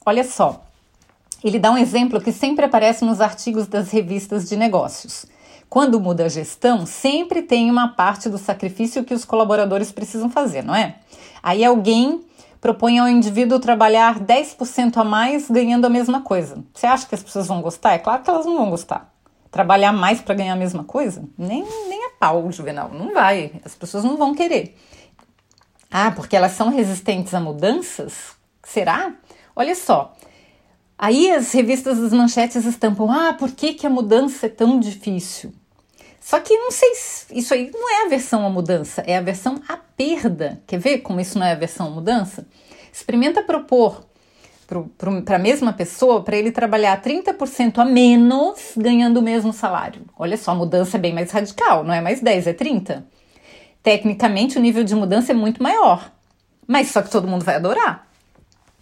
Olha 0.04 0.24
só, 0.24 0.62
ele 1.42 1.58
dá 1.58 1.70
um 1.70 1.78
exemplo 1.78 2.20
que 2.20 2.32
sempre 2.32 2.66
aparece 2.66 3.04
nos 3.04 3.20
artigos 3.20 3.66
das 3.66 3.90
revistas 3.90 4.46
de 4.46 4.56
negócios. 4.56 5.24
Quando 5.72 5.98
muda 5.98 6.26
a 6.26 6.28
gestão, 6.28 6.84
sempre 6.84 7.40
tem 7.40 7.70
uma 7.70 7.88
parte 7.88 8.28
do 8.28 8.36
sacrifício 8.36 9.04
que 9.04 9.14
os 9.14 9.24
colaboradores 9.24 9.90
precisam 9.90 10.28
fazer, 10.28 10.62
não 10.62 10.74
é? 10.74 10.96
Aí 11.42 11.64
alguém 11.64 12.26
propõe 12.60 12.98
ao 12.98 13.08
indivíduo 13.08 13.58
trabalhar 13.58 14.20
10% 14.20 14.98
a 14.98 15.02
mais 15.02 15.50
ganhando 15.50 15.86
a 15.86 15.88
mesma 15.88 16.20
coisa. 16.20 16.62
Você 16.74 16.86
acha 16.86 17.06
que 17.06 17.14
as 17.14 17.22
pessoas 17.22 17.46
vão 17.46 17.62
gostar? 17.62 17.94
É 17.94 17.98
claro 17.98 18.22
que 18.22 18.28
elas 18.28 18.44
não 18.44 18.58
vão 18.58 18.68
gostar. 18.68 19.14
Trabalhar 19.50 19.94
mais 19.94 20.20
para 20.20 20.34
ganhar 20.34 20.52
a 20.52 20.56
mesma 20.56 20.84
coisa? 20.84 21.24
Nem, 21.38 21.64
nem 21.88 22.04
a 22.04 22.10
pau, 22.20 22.52
Juvenal. 22.52 22.90
Não 22.92 23.14
vai. 23.14 23.52
As 23.64 23.74
pessoas 23.74 24.04
não 24.04 24.18
vão 24.18 24.34
querer. 24.34 24.76
Ah, 25.90 26.10
porque 26.10 26.36
elas 26.36 26.52
são 26.52 26.68
resistentes 26.68 27.32
a 27.32 27.40
mudanças? 27.40 28.36
Será? 28.62 29.14
Olha 29.56 29.74
só, 29.74 30.14
Aí 30.98 31.32
as 31.32 31.50
revistas 31.50 31.98
das 31.98 32.12
manchetes 32.12 32.64
estampam: 32.64 33.10
ah, 33.10 33.32
por 33.32 33.50
que, 33.50 33.72
que 33.74 33.86
a 33.86 33.90
mudança 33.90 34.46
é 34.46 34.48
tão 34.50 34.78
difícil? 34.78 35.52
Só 36.22 36.38
que 36.38 36.56
não 36.56 36.70
sei 36.70 36.94
se 36.94 37.26
isso 37.36 37.52
aí 37.52 37.68
não 37.74 37.90
é 37.90 38.06
a 38.06 38.08
versão 38.08 38.46
a 38.46 38.48
mudança, 38.48 39.02
é 39.04 39.16
a 39.16 39.20
versão 39.20 39.60
a 39.68 39.76
perda. 39.76 40.62
Quer 40.68 40.78
ver 40.78 40.98
como 40.98 41.20
isso 41.20 41.36
não 41.36 41.44
é 41.44 41.50
a 41.50 41.56
versão 41.56 41.88
a 41.88 41.90
mudança? 41.90 42.46
Experimenta 42.92 43.42
propor 43.42 44.04
para 45.26 45.36
a 45.36 45.38
mesma 45.38 45.72
pessoa 45.72 46.22
para 46.22 46.36
ele 46.36 46.52
trabalhar 46.52 47.02
30% 47.02 47.78
a 47.78 47.84
menos 47.84 48.72
ganhando 48.76 49.18
o 49.18 49.22
mesmo 49.22 49.52
salário. 49.52 50.02
Olha 50.16 50.36
só, 50.36 50.52
a 50.52 50.54
mudança 50.54 50.96
é 50.96 51.00
bem 51.00 51.12
mais 51.12 51.32
radical, 51.32 51.82
não 51.82 51.92
é 51.92 52.00
mais 52.00 52.20
10, 52.20 52.46
é 52.46 52.52
30. 52.52 53.04
Tecnicamente, 53.82 54.56
o 54.56 54.60
nível 54.60 54.84
de 54.84 54.94
mudança 54.94 55.32
é 55.32 55.34
muito 55.34 55.60
maior. 55.60 56.12
Mas 56.68 56.88
só 56.88 57.02
que 57.02 57.10
todo 57.10 57.26
mundo 57.26 57.44
vai 57.44 57.56
adorar. 57.56 58.06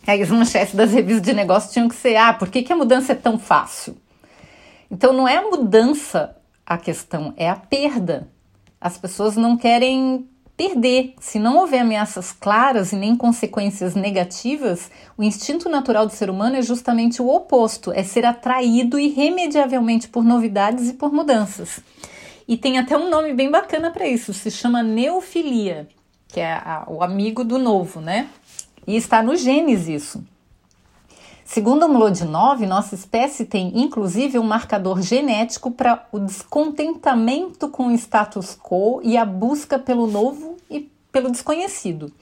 Aí 0.07 0.21
as 0.21 0.29
manchetes 0.29 0.75
das 0.75 0.93
revistas 0.93 1.23
de 1.23 1.33
negócio 1.33 1.73
tinham 1.73 1.89
que 1.89 1.95
ser: 1.95 2.17
ah, 2.17 2.35
por 2.35 2.51
que, 2.51 2.63
que 2.63 2.73
a 2.73 2.77
mudança 2.77 3.13
é 3.13 3.15
tão 3.15 3.39
fácil? 3.39 3.97
Então 4.91 5.15
não 5.15 5.27
é 5.27 5.39
a 5.39 5.43
mudança 5.43 6.37
a 6.71 6.79
questão, 6.79 7.35
é 7.37 7.51
a 7.51 7.57
perda. 7.57 8.29
As 8.81 8.97
pessoas 8.97 9.35
não 9.35 9.57
querem 9.57 10.29
perder. 10.57 11.15
Se 11.19 11.37
não 11.37 11.57
houver 11.57 11.81
ameaças 11.81 12.31
claras 12.31 12.93
e 12.93 12.97
nem 12.97 13.17
consequências 13.17 13.97
negativas, 13.97 14.89
o 15.19 15.25
instinto 15.25 15.69
natural 15.69 16.07
do 16.07 16.13
ser 16.13 16.31
humano 16.31 16.55
é 16.55 16.63
justamente 16.63 17.21
o 17.21 17.29
oposto: 17.29 17.91
é 17.91 18.05
ser 18.05 18.25
atraído 18.25 19.01
irremediavelmente 19.01 20.09
por 20.09 20.23
novidades 20.23 20.89
e 20.89 20.95
por 20.95 21.13
mudanças. 21.13 21.81
E 22.47 22.57
tem 22.57 22.79
até 22.79 22.97
um 22.97 23.11
nome 23.11 23.35
bem 23.35 23.51
bacana 23.51 23.91
para 23.91 24.07
isso, 24.07 24.33
se 24.33 24.49
chama 24.49 24.81
neofilia, 24.81 25.89
que 26.29 26.39
é 26.39 26.53
a, 26.53 26.85
o 26.87 27.03
amigo 27.03 27.43
do 27.43 27.59
novo, 27.59 28.01
né? 28.01 28.29
E 28.87 28.97
está 28.97 29.25
no 29.25 29.35
genes 29.35 29.89
isso. 29.89 30.25
Segundo 31.53 31.89
Mlodinov, 31.89 32.65
nossa 32.65 32.95
espécie 32.95 33.45
tem 33.45 33.73
inclusive 33.75 34.39
um 34.39 34.45
marcador 34.45 35.03
genético 35.03 35.73
para 35.73 36.07
o 36.13 36.21
descontentamento 36.21 37.69
com 37.69 37.89
o 37.89 37.91
status 37.91 38.57
quo 38.57 39.01
e 39.03 39.17
a 39.17 39.25
busca 39.25 39.77
pelo 39.77 40.07
novo 40.07 40.57
e 40.71 40.89
pelo 41.11 41.29
desconhecido. 41.29 42.13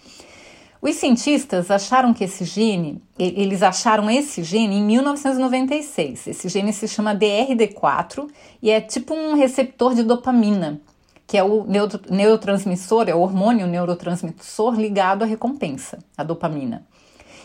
Os 0.81 0.95
cientistas 0.95 1.71
acharam 1.71 2.15
que 2.15 2.25
esse 2.25 2.47
gene, 2.47 3.03
eles 3.19 3.63
acharam 3.63 4.11
esse 4.11 4.43
gene 4.43 4.77
em 4.77 4.83
1996. 4.83 6.27
Esse 6.27 6.49
gene 6.49 6.73
se 6.73 6.89
chama 6.89 7.15
DRD4 7.15 8.31
e 8.63 8.71
é 8.71 8.81
tipo 8.81 9.13
um 9.13 9.35
receptor 9.35 9.95
de 9.95 10.05
dopamina, 10.05 10.81
que 11.27 11.37
é 11.37 11.45
o 11.45 11.67
neurotransmissor, 12.09 13.11
é 13.11 13.15
o 13.15 13.21
hormônio 13.21 13.67
neurotransmissor 13.67 14.81
ligado 14.81 15.23
à 15.23 15.27
recompensa, 15.27 15.99
à 16.17 16.25
dopamina. 16.25 16.83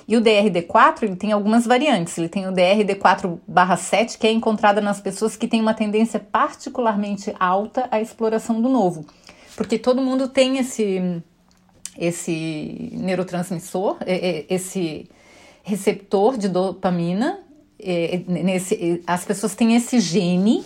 E 0.07 0.17
o 0.17 0.21
DRD4 0.21 1.03
ele 1.03 1.15
tem 1.15 1.31
algumas 1.31 1.65
variantes. 1.65 2.17
Ele 2.17 2.29
tem 2.29 2.47
o 2.47 2.51
DRD4/7, 2.51 4.17
que 4.17 4.27
é 4.27 4.31
encontrada 4.31 4.81
nas 4.81 4.99
pessoas 4.99 5.35
que 5.35 5.47
têm 5.47 5.61
uma 5.61 5.73
tendência 5.73 6.19
particularmente 6.19 7.33
alta 7.39 7.87
à 7.89 8.01
exploração 8.01 8.61
do 8.61 8.69
novo. 8.69 9.05
Porque 9.55 9.77
todo 9.77 10.01
mundo 10.01 10.27
tem 10.27 10.57
esse, 10.57 11.21
esse 11.97 12.89
neurotransmissor, 12.93 13.97
esse 14.05 15.09
receptor 15.63 16.37
de 16.37 16.49
dopamina. 16.49 17.39
Nesse, 18.27 19.03
as 19.05 19.25
pessoas 19.25 19.55
têm 19.55 19.75
esse 19.75 19.99
gene 19.99 20.63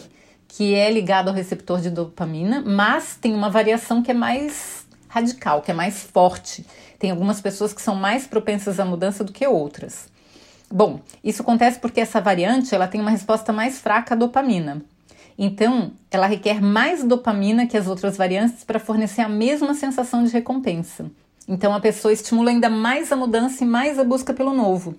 que 0.47 0.73
é 0.73 0.89
ligado 0.89 1.27
ao 1.27 1.33
receptor 1.33 1.81
de 1.81 1.89
dopamina, 1.89 2.63
mas 2.65 3.17
tem 3.19 3.33
uma 3.33 3.49
variação 3.49 4.01
que 4.01 4.11
é 4.11 4.13
mais 4.13 4.76
radical, 5.07 5.61
que 5.61 5.71
é 5.71 5.73
mais 5.73 6.03
forte. 6.03 6.65
Tem 6.99 7.11
algumas 7.11 7.41
pessoas 7.41 7.73
que 7.73 7.81
são 7.81 7.95
mais 7.95 8.27
propensas 8.27 8.79
à 8.79 8.85
mudança 8.85 9.23
do 9.23 9.31
que 9.31 9.47
outras. 9.47 10.09
Bom, 10.69 10.99
isso 11.23 11.41
acontece 11.41 11.79
porque 11.79 12.01
essa 12.01 12.19
variante 12.19 12.75
ela 12.75 12.87
tem 12.87 12.99
uma 12.99 13.11
resposta 13.11 13.53
mais 13.53 13.79
fraca 13.79 14.13
à 14.13 14.17
dopamina. 14.17 14.81
Então, 15.37 15.91
ela 16.09 16.25
requer 16.25 16.61
mais 16.61 17.03
dopamina 17.03 17.67
que 17.67 17.77
as 17.77 17.87
outras 17.87 18.17
variantes 18.17 18.63
para 18.63 18.79
fornecer 18.79 19.21
a 19.21 19.29
mesma 19.29 19.73
sensação 19.73 20.23
de 20.23 20.31
recompensa. 20.31 21.09
Então, 21.47 21.73
a 21.73 21.79
pessoa 21.79 22.11
estimula 22.11 22.49
ainda 22.49 22.69
mais 22.69 23.11
a 23.11 23.15
mudança 23.15 23.63
e 23.63 23.67
mais 23.67 23.99
a 23.99 24.03
busca 24.03 24.33
pelo 24.33 24.53
novo. 24.53 24.95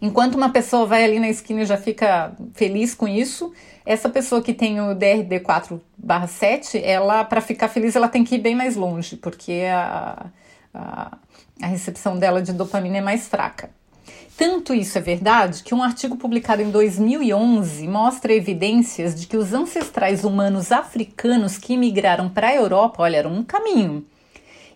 Enquanto 0.00 0.36
uma 0.36 0.50
pessoa 0.50 0.86
vai 0.86 1.04
ali 1.04 1.18
na 1.18 1.28
esquina 1.28 1.62
e 1.62 1.66
já 1.66 1.76
fica 1.76 2.32
feliz 2.54 2.94
com 2.94 3.08
isso, 3.08 3.52
essa 3.84 4.08
pessoa 4.08 4.40
que 4.40 4.54
tem 4.54 4.80
o 4.80 4.94
DRD4/7, 4.94 6.80
ela 6.84 7.24
para 7.24 7.40
ficar 7.40 7.68
feliz 7.68 7.96
ela 7.96 8.08
tem 8.08 8.22
que 8.22 8.36
ir 8.36 8.38
bem 8.38 8.54
mais 8.54 8.76
longe, 8.76 9.16
porque 9.16 9.64
a, 9.70 10.26
a, 10.72 11.18
a 11.60 11.66
recepção 11.66 12.16
dela 12.16 12.40
de 12.40 12.52
dopamina 12.52 12.98
é 12.98 13.00
mais 13.00 13.26
fraca. 13.26 13.70
Tanto 14.36 14.72
isso 14.72 14.96
é 14.96 15.00
verdade 15.00 15.64
que 15.64 15.74
um 15.74 15.82
artigo 15.82 16.16
publicado 16.16 16.62
em 16.62 16.70
2011 16.70 17.88
mostra 17.88 18.32
evidências 18.32 19.12
de 19.18 19.26
que 19.26 19.36
os 19.36 19.52
ancestrais 19.52 20.22
humanos 20.22 20.70
africanos 20.70 21.58
que 21.58 21.76
migraram 21.76 22.28
para 22.28 22.48
a 22.48 22.54
Europa, 22.54 23.02
olha, 23.02 23.16
era 23.16 23.28
um 23.28 23.42
caminho 23.42 24.06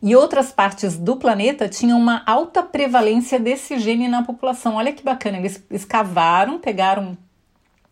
e 0.03 0.17
outras 0.17 0.51
partes 0.51 0.99
do 0.99 1.17
planeta 1.17 1.69
tinham 1.69 1.99
uma 1.99 2.23
alta 2.27 2.63
prevalência 2.63 3.39
desse 3.39 3.79
gene 3.79 4.09
na 4.09 4.23
população. 4.23 4.75
Olha 4.75 4.93
que 4.93 5.05
bacana, 5.05 5.39
eles 5.39 5.63
escavaram, 5.71 6.59
pegaram 6.59 7.17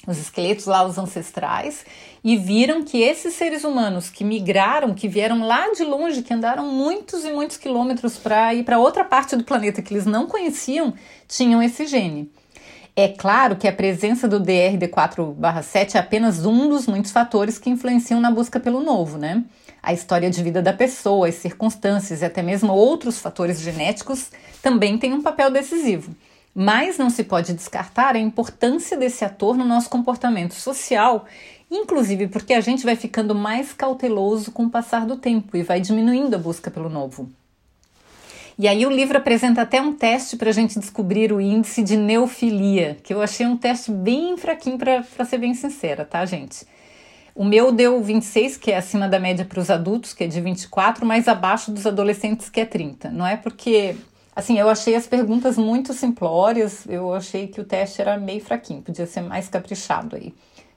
os 0.06 0.18
esqueletos 0.18 0.64
lá, 0.64 0.82
os 0.84 0.98
ancestrais, 0.98 1.84
e 2.24 2.36
viram 2.36 2.82
que 2.82 3.00
esses 3.00 3.34
seres 3.34 3.64
humanos 3.64 4.08
que 4.10 4.24
migraram, 4.24 4.94
que 4.94 5.06
vieram 5.06 5.46
lá 5.46 5.70
de 5.72 5.84
longe, 5.84 6.22
que 6.22 6.34
andaram 6.34 6.66
muitos 6.66 7.24
e 7.24 7.30
muitos 7.30 7.56
quilômetros 7.56 8.16
para 8.16 8.52
ir 8.54 8.64
para 8.64 8.78
outra 8.78 9.04
parte 9.04 9.36
do 9.36 9.44
planeta 9.44 9.82
que 9.82 9.92
eles 9.92 10.06
não 10.06 10.26
conheciam, 10.26 10.94
tinham 11.28 11.62
esse 11.62 11.86
gene. 11.86 12.30
É 12.96 13.08
claro 13.08 13.56
que 13.56 13.68
a 13.68 13.72
presença 13.72 14.26
do 14.26 14.40
DRD4/7 14.40 15.94
é 15.94 15.98
apenas 15.98 16.44
um 16.44 16.68
dos 16.68 16.86
muitos 16.86 17.12
fatores 17.12 17.58
que 17.58 17.70
influenciam 17.70 18.20
na 18.20 18.30
busca 18.30 18.58
pelo 18.58 18.82
novo, 18.82 19.16
né? 19.16 19.44
A 19.82 19.92
história 19.92 20.30
de 20.30 20.42
vida 20.42 20.60
da 20.60 20.72
pessoa, 20.72 21.28
as 21.28 21.36
circunstâncias 21.36 22.22
e 22.22 22.24
até 22.24 22.42
mesmo 22.42 22.72
outros 22.72 23.18
fatores 23.18 23.60
genéticos 23.60 24.30
também 24.62 24.98
têm 24.98 25.12
um 25.12 25.22
papel 25.22 25.50
decisivo. 25.50 26.14
Mas 26.54 26.98
não 26.98 27.08
se 27.08 27.24
pode 27.24 27.52
descartar 27.52 28.16
a 28.16 28.18
importância 28.18 28.96
desse 28.96 29.24
ator 29.24 29.56
no 29.56 29.64
nosso 29.64 29.88
comportamento 29.88 30.54
social, 30.54 31.24
inclusive 31.70 32.28
porque 32.28 32.52
a 32.52 32.60
gente 32.60 32.84
vai 32.84 32.96
ficando 32.96 33.34
mais 33.34 33.72
cauteloso 33.72 34.50
com 34.50 34.64
o 34.64 34.70
passar 34.70 35.06
do 35.06 35.16
tempo 35.16 35.56
e 35.56 35.62
vai 35.62 35.80
diminuindo 35.80 36.34
a 36.34 36.38
busca 36.38 36.70
pelo 36.70 36.90
novo. 36.90 37.30
E 38.58 38.68
aí 38.68 38.84
o 38.84 38.90
livro 38.90 39.16
apresenta 39.16 39.62
até 39.62 39.80
um 39.80 39.94
teste 39.94 40.36
para 40.36 40.50
a 40.50 40.52
gente 40.52 40.78
descobrir 40.78 41.32
o 41.32 41.40
índice 41.40 41.82
de 41.82 41.96
neofilia, 41.96 42.98
que 43.02 43.14
eu 43.14 43.22
achei 43.22 43.46
um 43.46 43.56
teste 43.56 43.90
bem 43.90 44.36
fraquinho 44.36 44.76
para 44.76 45.24
ser 45.24 45.38
bem 45.38 45.54
sincera, 45.54 46.04
tá, 46.04 46.26
gente? 46.26 46.66
O 47.40 47.44
meu 47.46 47.72
deu 47.72 48.02
26, 48.02 48.58
que 48.58 48.70
é 48.70 48.76
acima 48.76 49.08
da 49.08 49.18
média 49.18 49.46
para 49.46 49.58
os 49.58 49.70
adultos, 49.70 50.12
que 50.12 50.24
é 50.24 50.26
de 50.26 50.38
24, 50.42 51.06
mas 51.06 51.26
abaixo 51.26 51.70
dos 51.70 51.86
adolescentes, 51.86 52.50
que 52.50 52.60
é 52.60 52.66
30. 52.66 53.08
Não 53.10 53.26
é 53.26 53.34
porque. 53.34 53.96
Assim, 54.36 54.58
eu 54.58 54.68
achei 54.68 54.94
as 54.94 55.06
perguntas 55.06 55.56
muito 55.56 55.94
simplórias, 55.94 56.86
eu 56.86 57.14
achei 57.14 57.48
que 57.48 57.58
o 57.58 57.64
teste 57.64 58.02
era 58.02 58.18
meio 58.18 58.42
fraquinho, 58.42 58.82
podia 58.82 59.06
ser 59.06 59.22
mais 59.22 59.48
caprichado 59.48 60.16
aí, 60.16 60.34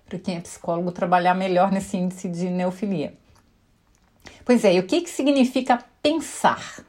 para 0.07 0.17
quem 0.17 0.37
é 0.37 0.39
psicólogo 0.39 0.93
trabalhar 0.93 1.33
melhor 1.33 1.69
nesse 1.69 1.97
índice 1.97 2.29
de 2.29 2.49
neofilia. 2.49 3.13
Pois 4.45 4.63
é, 4.63 4.73
e 4.73 4.79
o 4.79 4.83
que, 4.83 5.01
que 5.01 5.09
significa 5.09 5.83
pensar? 6.01 6.85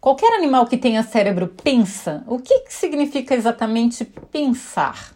Qualquer 0.00 0.32
animal 0.34 0.64
que 0.64 0.78
tenha 0.78 1.02
cérebro 1.02 1.48
pensa. 1.48 2.22
O 2.28 2.38
que, 2.38 2.60
que 2.60 2.72
significa 2.72 3.34
exatamente 3.34 4.04
pensar? 4.04 5.15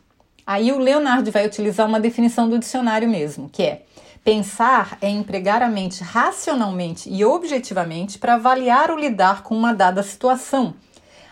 Aí 0.51 0.73
o 0.73 0.79
Leonardo 0.79 1.31
vai 1.31 1.47
utilizar 1.47 1.87
uma 1.87 2.01
definição 2.01 2.49
do 2.49 2.59
dicionário 2.59 3.09
mesmo, 3.09 3.49
que 3.49 3.63
é 3.63 3.83
Pensar 4.25 4.99
é 5.01 5.09
empregar 5.09 5.63
a 5.63 5.69
mente 5.69 6.03
racionalmente 6.03 7.09
e 7.09 7.25
objetivamente 7.25 8.19
para 8.19 8.35
avaliar 8.35 8.91
ou 8.91 8.99
lidar 8.99 9.45
com 9.45 9.57
uma 9.57 9.73
dada 9.73 10.03
situação, 10.03 10.75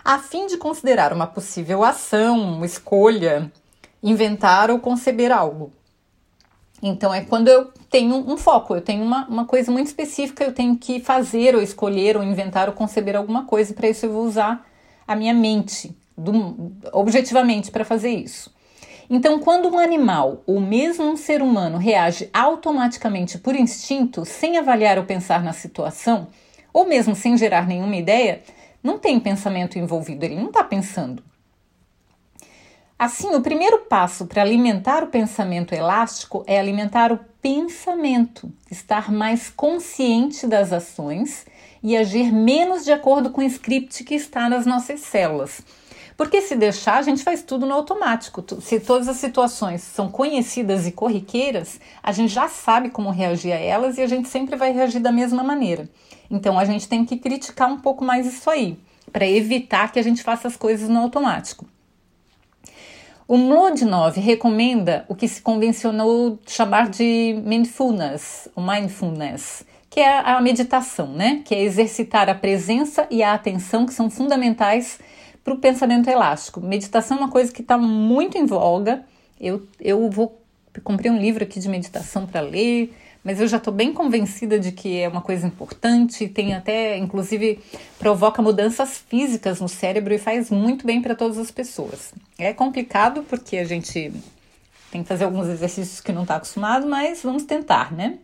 a 0.04 0.20
fim 0.20 0.46
de 0.46 0.56
considerar 0.56 1.12
uma 1.12 1.26
possível 1.26 1.82
ação, 1.82 2.38
uma 2.38 2.64
escolha, 2.64 3.50
inventar 4.00 4.70
ou 4.70 4.78
conceber 4.78 5.32
algo. 5.32 5.72
Então 6.80 7.12
é 7.12 7.20
quando 7.20 7.48
eu 7.48 7.72
tenho 7.90 8.14
um 8.14 8.36
foco, 8.36 8.76
eu 8.76 8.80
tenho 8.80 9.02
uma, 9.02 9.26
uma 9.26 9.44
coisa 9.46 9.72
muito 9.72 9.88
específica, 9.88 10.44
eu 10.44 10.52
tenho 10.52 10.76
que 10.76 11.00
fazer 11.00 11.56
ou 11.56 11.60
escolher 11.60 12.16
ou 12.16 12.22
inventar 12.22 12.68
ou 12.68 12.74
conceber 12.74 13.16
alguma 13.16 13.46
coisa, 13.46 13.74
para 13.74 13.88
isso 13.88 14.06
eu 14.06 14.12
vou 14.12 14.24
usar 14.24 14.64
a 15.08 15.16
minha 15.16 15.34
mente 15.34 15.92
do, 16.16 16.70
objetivamente 16.92 17.72
para 17.72 17.84
fazer 17.84 18.10
isso. 18.10 18.56
Então, 19.10 19.38
quando 19.38 19.68
um 19.70 19.78
animal 19.78 20.42
ou 20.46 20.60
mesmo 20.60 21.04
um 21.04 21.16
ser 21.16 21.40
humano 21.40 21.78
reage 21.78 22.28
automaticamente 22.32 23.38
por 23.38 23.56
instinto, 23.56 24.24
sem 24.24 24.58
avaliar 24.58 24.98
ou 24.98 25.04
pensar 25.04 25.42
na 25.42 25.54
situação, 25.54 26.28
ou 26.72 26.86
mesmo 26.86 27.16
sem 27.16 27.36
gerar 27.36 27.66
nenhuma 27.66 27.96
ideia, 27.96 28.42
não 28.82 28.98
tem 28.98 29.18
pensamento 29.18 29.78
envolvido, 29.78 30.24
ele 30.24 30.36
não 30.36 30.48
está 30.48 30.62
pensando. 30.62 31.22
Assim, 32.98 33.34
o 33.34 33.40
primeiro 33.40 33.78
passo 33.80 34.26
para 34.26 34.42
alimentar 34.42 35.04
o 35.04 35.06
pensamento 35.06 35.72
elástico 35.72 36.44
é 36.46 36.58
alimentar 36.58 37.12
o 37.12 37.20
pensamento, 37.40 38.52
estar 38.70 39.10
mais 39.10 39.48
consciente 39.48 40.46
das 40.48 40.72
ações 40.72 41.46
e 41.80 41.96
agir 41.96 42.32
menos 42.32 42.84
de 42.84 42.92
acordo 42.92 43.30
com 43.30 43.40
o 43.40 43.44
script 43.44 44.02
que 44.02 44.16
está 44.16 44.48
nas 44.48 44.66
nossas 44.66 45.00
células. 45.00 45.62
Porque 46.18 46.42
se 46.42 46.56
deixar, 46.56 46.98
a 46.98 47.02
gente 47.02 47.22
faz 47.22 47.44
tudo 47.44 47.64
no 47.64 47.72
automático. 47.72 48.44
Se 48.60 48.80
todas 48.80 49.06
as 49.06 49.18
situações 49.18 49.82
são 49.82 50.10
conhecidas 50.10 50.84
e 50.84 50.90
corriqueiras, 50.90 51.80
a 52.02 52.10
gente 52.10 52.34
já 52.34 52.48
sabe 52.48 52.90
como 52.90 53.08
reagir 53.08 53.52
a 53.52 53.56
elas 53.56 53.98
e 53.98 54.02
a 54.02 54.06
gente 54.08 54.26
sempre 54.26 54.56
vai 54.56 54.72
reagir 54.72 54.98
da 54.98 55.12
mesma 55.12 55.44
maneira. 55.44 55.88
Então 56.28 56.58
a 56.58 56.64
gente 56.64 56.88
tem 56.88 57.04
que 57.04 57.16
criticar 57.16 57.70
um 57.70 57.78
pouco 57.78 58.04
mais 58.04 58.26
isso 58.26 58.50
aí, 58.50 58.76
para 59.12 59.28
evitar 59.28 59.92
que 59.92 59.98
a 60.00 60.02
gente 60.02 60.24
faça 60.24 60.48
as 60.48 60.56
coisas 60.56 60.88
no 60.88 60.98
automático. 60.98 61.64
O 63.28 63.36
Mlodinov 63.36 64.18
recomenda 64.18 65.04
o 65.08 65.14
que 65.14 65.28
se 65.28 65.40
convencionou 65.40 66.40
chamar 66.48 66.88
de 66.88 67.40
mindfulness, 67.44 68.48
o 68.56 68.60
mindfulness, 68.60 69.64
que 69.88 70.00
é 70.00 70.18
a 70.18 70.40
meditação, 70.40 71.12
né? 71.12 71.42
Que 71.44 71.54
é 71.54 71.62
exercitar 71.62 72.28
a 72.28 72.34
presença 72.34 73.06
e 73.08 73.22
a 73.22 73.34
atenção 73.34 73.86
que 73.86 73.94
são 73.94 74.10
fundamentais 74.10 74.98
para 75.48 75.54
o 75.54 75.58
pensamento 75.58 76.08
elástico. 76.10 76.60
Meditação 76.60 77.16
é 77.16 77.20
uma 77.20 77.30
coisa 77.30 77.50
que 77.50 77.62
está 77.62 77.78
muito 77.78 78.36
em 78.36 78.44
voga. 78.44 79.02
Eu, 79.40 79.66
eu 79.80 80.10
vou 80.10 80.38
comprei 80.84 81.10
um 81.10 81.18
livro 81.18 81.42
aqui 81.42 81.58
de 81.58 81.68
meditação 81.68 82.24
para 82.24 82.40
ler, 82.40 82.94
mas 83.24 83.40
eu 83.40 83.48
já 83.48 83.56
estou 83.56 83.72
bem 83.72 83.92
convencida 83.92 84.60
de 84.60 84.70
que 84.70 85.00
é 85.00 85.08
uma 85.08 85.20
coisa 85.20 85.44
importante, 85.44 86.28
tem 86.28 86.54
até, 86.54 86.96
inclusive, 86.96 87.58
provoca 87.98 88.40
mudanças 88.40 88.98
físicas 88.98 89.60
no 89.60 89.68
cérebro 89.68 90.14
e 90.14 90.18
faz 90.18 90.50
muito 90.50 90.86
bem 90.86 91.02
para 91.02 91.16
todas 91.16 91.36
as 91.36 91.50
pessoas. 91.50 92.12
É 92.38 92.52
complicado 92.52 93.24
porque 93.24 93.56
a 93.56 93.64
gente 93.64 94.12
tem 94.92 95.02
que 95.02 95.08
fazer 95.08 95.24
alguns 95.24 95.48
exercícios 95.48 96.00
que 96.00 96.12
não 96.12 96.22
está 96.22 96.36
acostumado, 96.36 96.86
mas 96.86 97.22
vamos 97.22 97.42
tentar, 97.42 97.92
né? 97.92 98.18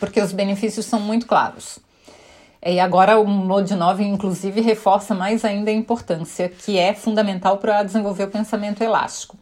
Porque 0.00 0.20
os 0.20 0.32
benefícios 0.32 0.84
são 0.84 0.98
muito 0.98 1.26
claros. 1.26 1.78
E 2.70 2.78
agora 2.78 3.18
o 3.18 3.26
Node 3.26 3.74
9, 3.74 4.04
inclusive, 4.04 4.60
reforça 4.60 5.14
mais 5.14 5.42
ainda 5.42 5.70
a 5.70 5.74
importância, 5.74 6.50
que 6.50 6.76
é 6.76 6.92
fundamental 6.92 7.56
para 7.56 7.82
desenvolver 7.82 8.24
o 8.24 8.30
pensamento 8.30 8.82
elástico. 8.82 9.38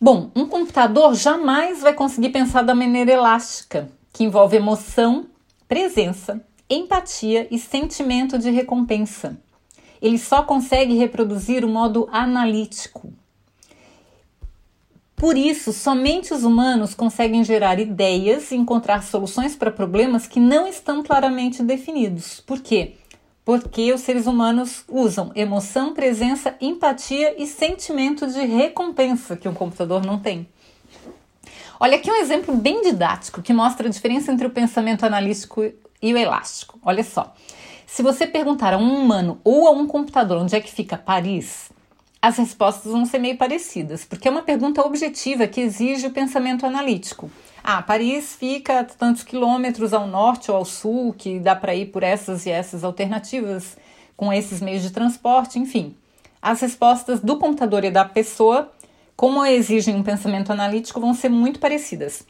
Bom, 0.00 0.28
um 0.34 0.44
computador 0.46 1.14
jamais 1.14 1.80
vai 1.80 1.94
conseguir 1.94 2.30
pensar 2.30 2.62
da 2.62 2.74
maneira 2.74 3.12
elástica, 3.12 3.88
que 4.12 4.24
envolve 4.24 4.56
emoção, 4.56 5.26
presença, 5.68 6.44
empatia 6.68 7.46
e 7.52 7.58
sentimento 7.58 8.36
de 8.36 8.50
recompensa. 8.50 9.38
Ele 10.02 10.18
só 10.18 10.42
consegue 10.42 10.96
reproduzir 10.96 11.64
o 11.64 11.68
modo 11.68 12.08
analítico, 12.10 13.12
por 15.18 15.36
isso, 15.36 15.72
somente 15.72 16.32
os 16.32 16.44
humanos 16.44 16.94
conseguem 16.94 17.42
gerar 17.42 17.80
ideias 17.80 18.52
e 18.52 18.56
encontrar 18.56 19.02
soluções 19.02 19.56
para 19.56 19.70
problemas 19.70 20.28
que 20.28 20.38
não 20.38 20.66
estão 20.66 21.02
claramente 21.02 21.60
definidos. 21.60 22.40
Por 22.40 22.60
quê? 22.60 22.94
Porque 23.44 23.92
os 23.92 24.02
seres 24.02 24.28
humanos 24.28 24.84
usam 24.88 25.32
emoção, 25.34 25.92
presença, 25.92 26.54
empatia 26.60 27.34
e 27.42 27.48
sentimento 27.48 28.28
de 28.28 28.40
recompensa 28.46 29.36
que 29.36 29.48
um 29.48 29.54
computador 29.54 30.06
não 30.06 30.20
tem. 30.20 30.48
Olha 31.80 31.96
aqui 31.96 32.10
um 32.10 32.16
exemplo 32.16 32.54
bem 32.54 32.82
didático 32.82 33.42
que 33.42 33.52
mostra 33.52 33.88
a 33.88 33.90
diferença 33.90 34.30
entre 34.30 34.46
o 34.46 34.50
pensamento 34.50 35.04
analítico 35.04 35.64
e 36.00 36.14
o 36.14 36.16
elástico. 36.16 36.78
Olha 36.80 37.02
só. 37.02 37.34
Se 37.86 38.02
você 38.02 38.26
perguntar 38.26 38.74
a 38.74 38.78
um 38.78 39.00
humano 39.00 39.40
ou 39.42 39.66
a 39.66 39.72
um 39.72 39.86
computador 39.86 40.38
onde 40.38 40.54
é 40.54 40.60
que 40.60 40.70
fica 40.70 40.96
Paris, 40.96 41.70
as 42.20 42.36
respostas 42.36 42.92
vão 42.92 43.06
ser 43.06 43.18
meio 43.18 43.36
parecidas, 43.36 44.04
porque 44.04 44.26
é 44.26 44.30
uma 44.30 44.42
pergunta 44.42 44.84
objetiva 44.84 45.46
que 45.46 45.60
exige 45.60 46.06
o 46.06 46.12
pensamento 46.12 46.66
analítico. 46.66 47.30
Ah, 47.62 47.80
Paris 47.80 48.34
fica 48.34 48.80
a 48.80 48.84
tantos 48.84 49.22
quilômetros 49.22 49.92
ao 49.92 50.06
norte 50.06 50.50
ou 50.50 50.56
ao 50.56 50.64
sul, 50.64 51.12
que 51.12 51.38
dá 51.38 51.54
para 51.54 51.74
ir 51.74 51.86
por 51.86 52.02
essas 52.02 52.44
e 52.46 52.50
essas 52.50 52.82
alternativas 52.82 53.76
com 54.16 54.32
esses 54.32 54.60
meios 54.60 54.82
de 54.82 54.90
transporte, 54.90 55.58
enfim. 55.58 55.94
As 56.42 56.60
respostas 56.60 57.20
do 57.20 57.38
computador 57.38 57.84
e 57.84 57.90
da 57.90 58.04
pessoa, 58.04 58.72
como 59.16 59.44
exigem 59.44 59.94
um 59.94 60.02
pensamento 60.02 60.52
analítico, 60.52 61.00
vão 61.00 61.14
ser 61.14 61.28
muito 61.28 61.60
parecidas. 61.60 62.24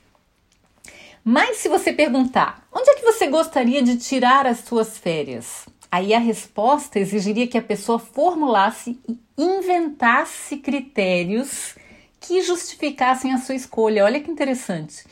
Mas 1.24 1.58
se 1.58 1.68
você 1.68 1.92
perguntar, 1.92 2.66
onde 2.72 2.90
é 2.90 2.94
que 2.94 3.04
você 3.04 3.26
gostaria 3.26 3.82
de 3.82 3.96
tirar 3.96 4.46
as 4.46 4.60
suas 4.60 4.98
férias? 4.98 5.66
Aí 5.90 6.12
a 6.12 6.18
resposta 6.18 6.98
exigiria 6.98 7.46
que 7.46 7.56
a 7.56 7.62
pessoa 7.62 7.98
formulasse 7.98 8.98
e 9.08 9.18
inventasse 9.38 10.58
critérios 10.58 11.74
que 12.20 12.42
justificassem 12.42 13.32
a 13.32 13.38
sua 13.38 13.54
escolha. 13.54 14.04
Olha 14.04 14.20
que 14.20 14.30
interessante. 14.30 15.04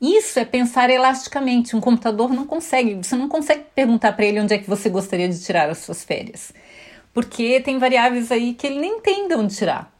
Isso 0.00 0.38
é 0.38 0.44
pensar 0.44 0.90
elasticamente. 0.90 1.76
Um 1.76 1.80
computador 1.80 2.32
não 2.32 2.46
consegue, 2.46 2.94
você 2.94 3.16
não 3.16 3.28
consegue 3.28 3.64
perguntar 3.74 4.12
para 4.12 4.24
ele 4.24 4.40
onde 4.40 4.54
é 4.54 4.58
que 4.58 4.68
você 4.68 4.88
gostaria 4.90 5.28
de 5.28 5.42
tirar 5.42 5.70
as 5.70 5.78
suas 5.78 6.04
férias. 6.04 6.52
Porque 7.14 7.60
tem 7.60 7.78
variáveis 7.78 8.30
aí 8.30 8.52
que 8.52 8.66
ele 8.66 8.80
nem 8.80 9.00
tem 9.00 9.28
de 9.28 9.34
onde 9.34 9.56
tirar. 9.56 9.92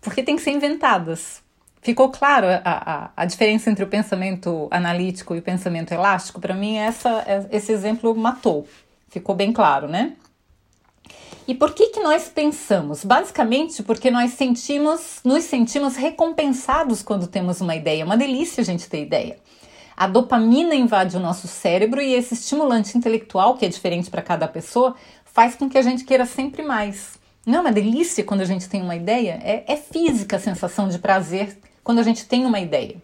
Porque 0.00 0.22
tem 0.22 0.36
que 0.36 0.42
ser 0.42 0.50
inventadas. 0.50 1.42
Ficou 1.82 2.10
claro 2.10 2.46
a, 2.48 2.60
a, 2.64 3.10
a 3.16 3.24
diferença 3.24 3.70
entre 3.70 3.84
o 3.84 3.88
pensamento 3.88 4.68
analítico 4.70 5.34
e 5.34 5.38
o 5.38 5.42
pensamento 5.42 5.92
elástico? 5.92 6.40
Para 6.40 6.54
mim, 6.54 6.76
essa, 6.76 7.24
esse 7.50 7.72
exemplo 7.72 8.14
matou. 8.14 8.66
Ficou 9.16 9.34
bem 9.34 9.50
claro, 9.50 9.88
né? 9.88 10.12
E 11.48 11.54
por 11.54 11.72
que 11.72 11.86
que 11.86 12.00
nós 12.00 12.28
pensamos? 12.28 13.02
Basicamente 13.02 13.82
porque 13.82 14.10
nós 14.10 14.32
sentimos, 14.32 15.20
nos 15.24 15.44
sentimos 15.44 15.96
recompensados 15.96 17.02
quando 17.02 17.26
temos 17.26 17.62
uma 17.62 17.74
ideia. 17.74 18.02
É 18.02 18.04
uma 18.04 18.18
delícia 18.18 18.60
a 18.60 18.64
gente 18.64 18.90
ter 18.90 19.00
ideia. 19.00 19.38
A 19.96 20.06
dopamina 20.06 20.74
invade 20.74 21.16
o 21.16 21.20
nosso 21.20 21.48
cérebro 21.48 22.02
e 22.02 22.12
esse 22.12 22.34
estimulante 22.34 22.98
intelectual, 22.98 23.56
que 23.56 23.64
é 23.64 23.70
diferente 23.70 24.10
para 24.10 24.20
cada 24.20 24.46
pessoa, 24.46 24.94
faz 25.24 25.54
com 25.54 25.66
que 25.66 25.78
a 25.78 25.82
gente 25.82 26.04
queira 26.04 26.26
sempre 26.26 26.62
mais. 26.62 27.18
Não 27.46 27.60
é 27.60 27.60
uma 27.62 27.72
delícia 27.72 28.22
quando 28.22 28.42
a 28.42 28.44
gente 28.44 28.68
tem 28.68 28.82
uma 28.82 28.96
ideia? 28.96 29.40
É, 29.42 29.64
é 29.66 29.76
física 29.78 30.36
a 30.36 30.40
sensação 30.40 30.90
de 30.90 30.98
prazer 30.98 31.56
quando 31.82 32.00
a 32.00 32.02
gente 32.02 32.26
tem 32.26 32.44
uma 32.44 32.60
ideia. 32.60 32.96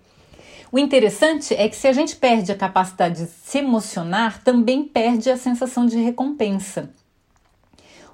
O 0.72 0.78
interessante 0.78 1.54
é 1.54 1.68
que 1.68 1.76
se 1.76 1.86
a 1.86 1.92
gente 1.92 2.16
perde 2.16 2.50
a 2.50 2.56
capacidade 2.56 3.26
de 3.26 3.30
se 3.30 3.58
emocionar, 3.58 4.42
também 4.42 4.84
perde 4.84 5.30
a 5.30 5.36
sensação 5.36 5.84
de 5.84 5.98
recompensa. 5.98 6.88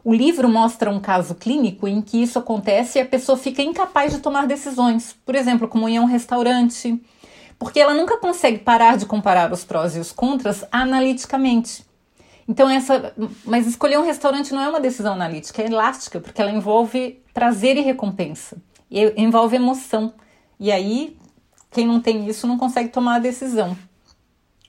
O 0.03 0.13
livro 0.13 0.49
mostra 0.49 0.91
um 0.91 0.99
caso 0.99 1.37
clínico 1.37 1.87
em 1.87 2.03
que 2.03 2.21
isso 2.21 2.37
acontece 2.37 2.99
e 2.99 3.03
a 3.03 3.07
pessoa 3.07 3.39
fica 3.39 3.63
incapaz 3.63 4.13
de 4.13 4.19
tomar 4.19 4.49
decisões, 4.49 5.15
por 5.25 5.37
exemplo, 5.37 5.69
como 5.69 5.89
ir 5.89 5.99
a 5.99 6.03
um 6.03 6.07
restaurante, 6.07 7.01
porque 7.61 7.79
ela 7.79 7.95
nunca 7.95 8.17
consegue 8.17 8.59
parar 8.59 8.97
de 8.97 9.07
comparar 9.07 9.53
os 9.53 9.63
prós 9.63 9.95
e 9.95 10.01
os 10.01 10.11
contras 10.11 10.65
analiticamente. 10.73 11.85
Então 12.49 12.69
essa, 12.69 13.15
mas 13.45 13.69
escolher 13.69 14.01
um 14.01 14.05
restaurante 14.05 14.53
não 14.53 14.63
é 14.63 14.69
uma 14.69 14.81
decisão 14.81 15.13
analítica, 15.13 15.63
é 15.63 15.67
elástica, 15.67 16.19
porque 16.19 16.43
ela 16.43 16.51
envolve 16.51 17.23
prazer 17.33 17.77
e 17.77 17.83
recompensa, 17.83 18.57
e 18.91 19.13
envolve 19.17 19.55
emoção. 19.55 20.13
E 20.59 20.73
aí 20.73 21.18
quem 21.71 21.87
não 21.87 22.01
tem 22.01 22.29
isso 22.29 22.47
não 22.47 22.59
consegue 22.59 22.89
tomar 22.89 23.17
a 23.17 23.19
decisão, 23.19 23.77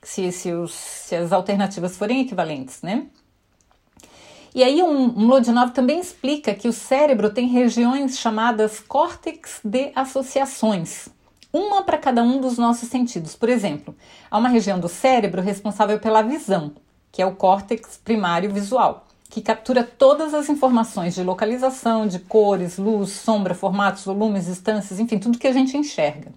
se, 0.03 0.31
se, 0.31 0.51
os, 0.51 0.73
se 0.73 1.15
as 1.15 1.31
alternativas 1.31 1.97
forem 1.97 2.21
equivalentes, 2.21 2.81
né? 2.81 3.07
E 4.53 4.63
aí 4.63 4.81
um, 4.81 5.19
um 5.19 5.27
Lodinov 5.27 5.71
também 5.71 5.99
explica 5.99 6.55
que 6.55 6.67
o 6.67 6.73
cérebro 6.73 7.29
tem 7.29 7.47
regiões 7.47 8.17
chamadas 8.17 8.79
córtex 8.79 9.59
de 9.63 9.91
associações, 9.95 11.07
uma 11.53 11.83
para 11.83 11.97
cada 11.97 12.23
um 12.23 12.41
dos 12.41 12.57
nossos 12.57 12.89
sentidos. 12.89 13.35
Por 13.35 13.47
exemplo, 13.47 13.95
há 14.29 14.37
uma 14.37 14.49
região 14.49 14.79
do 14.79 14.89
cérebro 14.89 15.41
responsável 15.41 15.99
pela 15.99 16.23
visão, 16.23 16.73
que 17.11 17.21
é 17.21 17.25
o 17.25 17.35
córtex 17.35 17.97
primário 18.03 18.51
visual, 18.51 19.05
que 19.29 19.41
captura 19.41 19.83
todas 19.83 20.33
as 20.33 20.49
informações 20.49 21.13
de 21.13 21.23
localização, 21.23 22.07
de 22.07 22.19
cores, 22.19 22.77
luz, 22.77 23.11
sombra, 23.11 23.53
formatos, 23.53 24.05
volumes, 24.05 24.47
distâncias, 24.47 24.99
enfim, 24.99 25.19
tudo 25.19 25.37
que 25.37 25.47
a 25.47 25.53
gente 25.53 25.77
enxerga. 25.77 26.31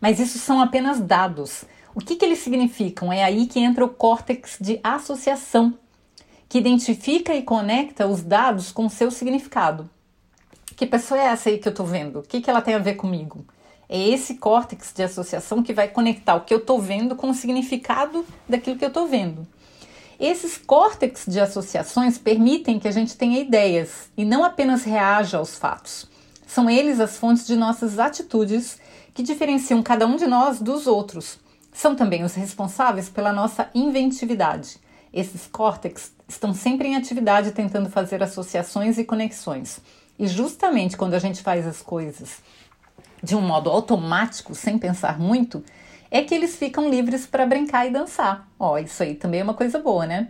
Mas 0.00 0.18
isso 0.18 0.38
são 0.38 0.60
apenas 0.60 1.00
dados. 1.00 1.64
O 1.94 2.00
que, 2.00 2.16
que 2.16 2.24
eles 2.24 2.38
significam? 2.38 3.12
É 3.12 3.22
aí 3.22 3.46
que 3.46 3.60
entra 3.60 3.84
o 3.84 3.88
córtex 3.88 4.56
de 4.60 4.80
associação, 4.82 5.76
que 6.48 6.58
identifica 6.58 7.34
e 7.34 7.42
conecta 7.42 8.06
os 8.06 8.22
dados 8.22 8.72
com 8.72 8.88
seu 8.88 9.10
significado. 9.10 9.90
Que 10.76 10.86
pessoa 10.86 11.20
é 11.20 11.24
essa 11.24 11.50
aí 11.50 11.58
que 11.58 11.68
eu 11.68 11.72
estou 11.72 11.84
vendo? 11.84 12.20
O 12.20 12.22
que, 12.22 12.40
que 12.40 12.48
ela 12.48 12.62
tem 12.62 12.74
a 12.74 12.78
ver 12.78 12.94
comigo? 12.94 13.44
É 13.88 13.98
esse 14.08 14.36
córtex 14.36 14.92
de 14.94 15.02
associação 15.02 15.62
que 15.62 15.74
vai 15.74 15.88
conectar 15.88 16.36
o 16.36 16.42
que 16.42 16.54
eu 16.54 16.58
estou 16.58 16.80
vendo 16.80 17.16
com 17.16 17.30
o 17.30 17.34
significado 17.34 18.24
daquilo 18.48 18.78
que 18.78 18.84
eu 18.84 18.88
estou 18.88 19.06
vendo. 19.06 19.46
Esses 20.18 20.56
córtex 20.56 21.24
de 21.26 21.40
associações 21.40 22.16
permitem 22.18 22.78
que 22.78 22.86
a 22.86 22.92
gente 22.92 23.16
tenha 23.16 23.40
ideias 23.40 24.10
e 24.16 24.24
não 24.24 24.44
apenas 24.44 24.84
reaja 24.84 25.38
aos 25.38 25.58
fatos. 25.58 26.08
São 26.46 26.70
eles 26.70 27.00
as 27.00 27.16
fontes 27.16 27.46
de 27.46 27.56
nossas 27.56 27.98
atitudes 27.98 28.78
que 29.20 29.26
diferenciam 29.26 29.82
cada 29.82 30.06
um 30.06 30.16
de 30.16 30.26
nós 30.26 30.62
dos 30.62 30.86
outros. 30.86 31.38
São 31.74 31.94
também 31.94 32.24
os 32.24 32.34
responsáveis 32.34 33.10
pela 33.10 33.34
nossa 33.34 33.68
inventividade. 33.74 34.78
Esses 35.12 35.46
córtex 35.46 36.12
estão 36.26 36.54
sempre 36.54 36.88
em 36.88 36.96
atividade 36.96 37.52
tentando 37.52 37.90
fazer 37.90 38.22
associações 38.22 38.96
e 38.96 39.04
conexões. 39.04 39.78
E 40.18 40.26
justamente 40.26 40.96
quando 40.96 41.12
a 41.12 41.18
gente 41.18 41.42
faz 41.42 41.66
as 41.66 41.82
coisas 41.82 42.38
de 43.22 43.36
um 43.36 43.42
modo 43.42 43.68
automático, 43.68 44.54
sem 44.54 44.78
pensar 44.78 45.18
muito, 45.18 45.62
é 46.10 46.22
que 46.22 46.34
eles 46.34 46.56
ficam 46.56 46.88
livres 46.88 47.26
para 47.26 47.44
brincar 47.44 47.86
e 47.86 47.90
dançar. 47.90 48.48
Ó, 48.58 48.78
isso 48.78 49.02
aí 49.02 49.14
também 49.14 49.40
é 49.40 49.44
uma 49.44 49.52
coisa 49.52 49.78
boa, 49.78 50.06
né? 50.06 50.28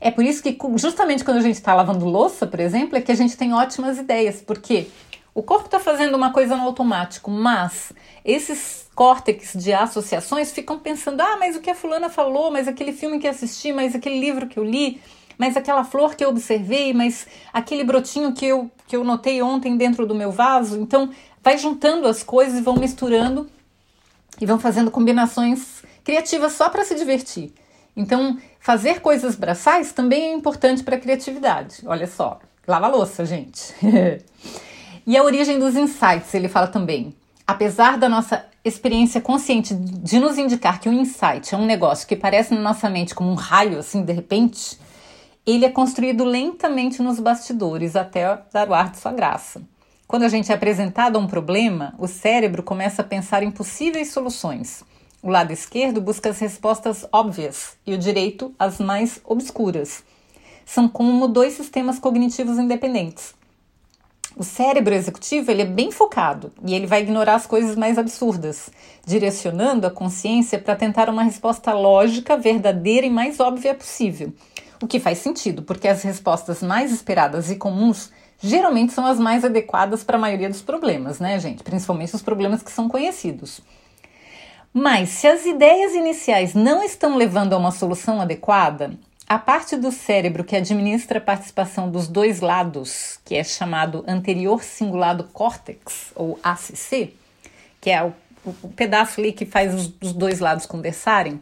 É 0.00 0.10
por 0.10 0.24
isso 0.24 0.42
que, 0.42 0.56
justamente 0.76 1.22
quando 1.22 1.36
a 1.36 1.42
gente 1.42 1.56
está 1.56 1.74
lavando 1.74 2.06
louça, 2.06 2.46
por 2.46 2.58
exemplo, 2.58 2.96
é 2.96 3.02
que 3.02 3.12
a 3.12 3.14
gente 3.14 3.36
tem 3.36 3.52
ótimas 3.52 3.98
ideias, 3.98 4.40
porque 4.40 4.88
o 5.34 5.42
corpo 5.42 5.66
está 5.66 5.78
fazendo 5.78 6.14
uma 6.16 6.32
coisa 6.32 6.56
no 6.56 6.64
automático, 6.64 7.30
mas 7.30 7.92
esses 8.24 8.88
córtex 8.94 9.52
de 9.54 9.72
associações 9.72 10.52
ficam 10.52 10.78
pensando: 10.78 11.20
ah, 11.20 11.36
mas 11.38 11.56
o 11.56 11.60
que 11.60 11.70
a 11.70 11.74
fulana 11.74 12.08
falou, 12.08 12.50
mas 12.50 12.66
aquele 12.66 12.92
filme 12.92 13.18
que 13.18 13.28
assisti, 13.28 13.72
mas 13.72 13.94
aquele 13.94 14.18
livro 14.18 14.46
que 14.46 14.58
eu 14.58 14.64
li, 14.64 15.00
mas 15.38 15.56
aquela 15.56 15.84
flor 15.84 16.14
que 16.14 16.24
eu 16.24 16.28
observei, 16.28 16.92
mas 16.92 17.26
aquele 17.52 17.84
brotinho 17.84 18.32
que 18.32 18.44
eu, 18.44 18.70
que 18.86 18.96
eu 18.96 19.04
notei 19.04 19.40
ontem 19.40 19.76
dentro 19.76 20.04
do 20.04 20.14
meu 20.14 20.30
vaso. 20.30 20.78
Então, 20.80 21.10
vai 21.42 21.56
juntando 21.56 22.06
as 22.06 22.22
coisas 22.22 22.58
e 22.58 22.62
vão 22.62 22.76
misturando 22.76 23.48
e 24.40 24.46
vão 24.46 24.58
fazendo 24.58 24.90
combinações 24.90 25.82
criativas 26.04 26.52
só 26.52 26.68
para 26.68 26.84
se 26.84 26.94
divertir. 26.94 27.54
Então, 27.96 28.38
fazer 28.58 29.00
coisas 29.00 29.34
braçais 29.34 29.92
também 29.92 30.24
é 30.24 30.34
importante 30.34 30.82
para 30.82 30.96
a 30.96 31.00
criatividade. 31.00 31.82
Olha 31.86 32.06
só, 32.06 32.38
lava 32.66 32.88
louça, 32.88 33.24
gente. 33.24 33.74
e 35.10 35.16
a 35.16 35.24
origem 35.24 35.58
dos 35.58 35.74
insights, 35.74 36.32
ele 36.34 36.46
fala 36.46 36.68
também. 36.68 37.12
Apesar 37.44 37.98
da 37.98 38.08
nossa 38.08 38.46
experiência 38.64 39.20
consciente 39.20 39.74
de 39.74 40.20
nos 40.20 40.38
indicar 40.38 40.78
que 40.78 40.88
um 40.88 40.92
insight 40.92 41.52
é 41.52 41.58
um 41.58 41.66
negócio 41.66 42.06
que 42.06 42.14
parece 42.14 42.54
na 42.54 42.60
nossa 42.60 42.88
mente 42.88 43.12
como 43.12 43.28
um 43.28 43.34
raio, 43.34 43.80
assim, 43.80 44.04
de 44.04 44.12
repente, 44.12 44.78
ele 45.44 45.64
é 45.64 45.68
construído 45.68 46.22
lentamente 46.22 47.02
nos 47.02 47.18
bastidores 47.18 47.96
até 47.96 48.38
dar 48.52 48.68
o 48.68 48.72
ar 48.72 48.92
de 48.92 48.98
sua 48.98 49.10
graça. 49.10 49.60
Quando 50.06 50.22
a 50.22 50.28
gente 50.28 50.52
é 50.52 50.54
apresentado 50.54 51.16
a 51.16 51.18
um 51.18 51.26
problema, 51.26 51.92
o 51.98 52.06
cérebro 52.06 52.62
começa 52.62 53.02
a 53.02 53.04
pensar 53.04 53.42
em 53.42 53.50
possíveis 53.50 54.12
soluções. 54.12 54.84
O 55.20 55.28
lado 55.28 55.52
esquerdo 55.52 56.00
busca 56.00 56.30
as 56.30 56.38
respostas 56.38 57.04
óbvias 57.12 57.72
e 57.84 57.92
o 57.92 57.98
direito 57.98 58.54
as 58.56 58.78
mais 58.78 59.20
obscuras. 59.24 60.04
São 60.64 60.88
como 60.88 61.26
dois 61.26 61.54
sistemas 61.54 61.98
cognitivos 61.98 62.60
independentes. 62.60 63.39
O 64.36 64.44
cérebro 64.44 64.94
executivo 64.94 65.50
ele 65.50 65.62
é 65.62 65.66
bem 65.66 65.90
focado 65.90 66.52
e 66.64 66.74
ele 66.74 66.86
vai 66.86 67.02
ignorar 67.02 67.34
as 67.34 67.46
coisas 67.46 67.76
mais 67.76 67.98
absurdas, 67.98 68.70
direcionando 69.04 69.86
a 69.86 69.90
consciência 69.90 70.58
para 70.58 70.76
tentar 70.76 71.10
uma 71.10 71.22
resposta 71.22 71.72
lógica, 71.72 72.36
verdadeira 72.36 73.06
e 73.06 73.10
mais 73.10 73.40
óbvia 73.40 73.74
possível. 73.74 74.32
O 74.82 74.86
que 74.86 75.00
faz 75.00 75.18
sentido, 75.18 75.62
porque 75.62 75.88
as 75.88 76.02
respostas 76.02 76.62
mais 76.62 76.92
esperadas 76.92 77.50
e 77.50 77.56
comuns 77.56 78.10
geralmente 78.38 78.92
são 78.92 79.04
as 79.04 79.18
mais 79.18 79.44
adequadas 79.44 80.02
para 80.02 80.16
a 80.16 80.20
maioria 80.20 80.48
dos 80.48 80.62
problemas, 80.62 81.18
né, 81.18 81.38
gente? 81.38 81.62
Principalmente 81.62 82.14
os 82.14 82.22
problemas 82.22 82.62
que 82.62 82.72
são 82.72 82.88
conhecidos. 82.88 83.60
Mas 84.72 85.10
se 85.10 85.26
as 85.26 85.44
ideias 85.44 85.92
iniciais 85.92 86.54
não 86.54 86.82
estão 86.82 87.16
levando 87.16 87.52
a 87.52 87.58
uma 87.58 87.72
solução 87.72 88.20
adequada, 88.20 88.92
a 89.30 89.38
parte 89.38 89.76
do 89.76 89.92
cérebro 89.92 90.42
que 90.42 90.56
administra 90.56 91.18
a 91.18 91.20
participação 91.20 91.88
dos 91.88 92.08
dois 92.08 92.40
lados, 92.40 93.20
que 93.24 93.36
é 93.36 93.44
chamado 93.44 94.02
anterior 94.08 94.64
cingulado 94.64 95.22
córtex, 95.32 96.10
ou 96.16 96.36
ACC, 96.42 97.14
que 97.80 97.90
é 97.90 98.02
o, 98.02 98.12
o 98.60 98.68
pedaço 98.70 99.20
ali 99.20 99.32
que 99.32 99.46
faz 99.46 99.72
os, 99.72 99.94
os 100.02 100.12
dois 100.12 100.40
lados 100.40 100.66
conversarem, 100.66 101.40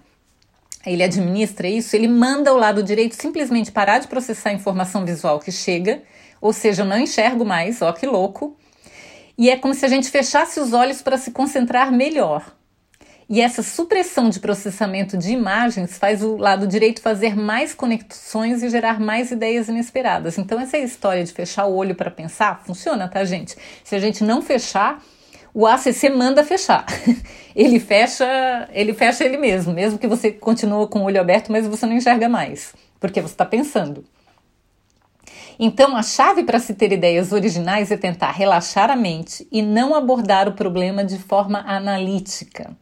ele 0.85 1.03
administra 1.03 1.67
isso, 1.67 1.97
ele 1.97 2.09
manda 2.09 2.53
o 2.53 2.59
lado 2.59 2.83
direito 2.83 3.15
simplesmente 3.15 3.73
parar 3.73 4.01
de 4.01 4.07
processar 4.07 4.51
a 4.51 4.53
informação 4.53 5.07
visual 5.07 5.41
que 5.41 5.51
chega 5.51 6.03
ou 6.43 6.53
seja, 6.53 6.83
eu 6.83 6.87
não 6.87 6.99
enxergo 6.99 7.43
mais, 7.43 7.81
ó 7.81 7.91
que 7.91 8.07
louco. 8.07 8.55
E 9.39 9.49
é 9.49 9.57
como 9.57 9.73
se 9.73 9.87
a 9.87 9.89
gente 9.89 10.11
fechasse 10.11 10.61
os 10.61 10.75
olhos 10.75 11.01
para 11.01 11.17
se 11.17 11.31
concentrar 11.31 11.91
melhor. 11.91 12.58
E 13.31 13.43
essa 13.43 13.63
supressão 13.63 14.31
de 14.31 14.41
processamento 14.41 15.19
de 15.19 15.33
imagens 15.33 15.99
faz 15.99 16.23
o 16.23 16.39
lado 16.39 16.67
direito 16.67 17.03
fazer 17.03 17.37
mais 17.37 17.75
conexões 17.75 18.63
e 18.63 18.71
gerar 18.71 18.99
mais 18.99 19.31
ideias 19.31 19.69
inesperadas. 19.69 20.39
Então, 20.39 20.59
essa 20.59 20.79
história 20.79 21.23
de 21.23 21.33
fechar 21.35 21.67
o 21.67 21.75
olho 21.75 21.95
para 21.95 22.11
pensar 22.11 22.63
funciona, 22.65 23.07
tá, 23.07 23.23
gente? 23.27 23.55
Se 23.85 23.95
a 23.95 23.99
gente 23.99 24.25
não 24.25 24.41
fechar, 24.41 25.03
o 25.53 25.67
ACC 25.67 26.09
manda 26.09 26.43
fechar. 26.43 26.87
ele 27.55 27.79
fecha, 27.79 28.67
ele 28.73 28.95
fecha 28.95 29.27
ele 29.27 29.37
mesmo, 29.37 29.75
mesmo 29.75 29.99
que 29.99 30.07
você 30.07 30.33
continue 30.33 30.89
com 30.89 31.01
o 31.01 31.05
olho 31.05 31.21
aberto, 31.21 31.53
mas 31.53 31.67
você 31.67 31.85
não 31.85 31.97
enxerga 31.97 32.31
mais, 32.31 32.73
porque 32.99 33.21
você 33.21 33.35
está 33.35 33.45
pensando. 33.45 34.07
Então, 35.59 35.95
a 35.95 36.03
chave 36.03 36.45
para 36.45 36.59
se 36.59 36.73
ter 36.73 36.93
ideias 36.93 37.31
originais 37.33 37.91
é 37.91 37.97
tentar 37.99 38.31
relaxar 38.31 38.91
a 38.91 38.97
mente 38.97 39.47
e 39.53 39.61
não 39.61 39.95
abordar 39.95 40.49
o 40.49 40.53
problema 40.53 41.05
de 41.05 41.19
forma 41.19 41.59
analítica. 41.67 42.75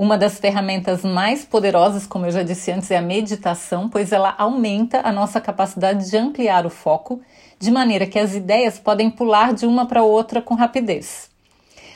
Uma 0.00 0.16
das 0.16 0.38
ferramentas 0.38 1.04
mais 1.04 1.44
poderosas, 1.44 2.06
como 2.06 2.24
eu 2.24 2.30
já 2.30 2.42
disse 2.42 2.72
antes, 2.72 2.90
é 2.90 2.96
a 2.96 3.02
meditação, 3.02 3.86
pois 3.86 4.12
ela 4.12 4.34
aumenta 4.38 5.02
a 5.04 5.12
nossa 5.12 5.42
capacidade 5.42 6.08
de 6.08 6.16
ampliar 6.16 6.64
o 6.64 6.70
foco, 6.70 7.20
de 7.58 7.70
maneira 7.70 8.06
que 8.06 8.18
as 8.18 8.34
ideias 8.34 8.78
podem 8.78 9.10
pular 9.10 9.52
de 9.52 9.66
uma 9.66 9.84
para 9.84 10.02
outra 10.02 10.40
com 10.40 10.54
rapidez. 10.54 11.28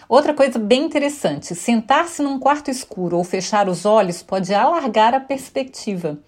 Outra 0.06 0.34
coisa 0.34 0.58
bem 0.58 0.84
interessante: 0.84 1.54
sentar-se 1.54 2.20
num 2.20 2.38
quarto 2.38 2.70
escuro 2.70 3.16
ou 3.16 3.24
fechar 3.24 3.70
os 3.70 3.86
olhos 3.86 4.22
pode 4.22 4.52
alargar 4.52 5.14
a 5.14 5.20
perspectiva. 5.20 6.18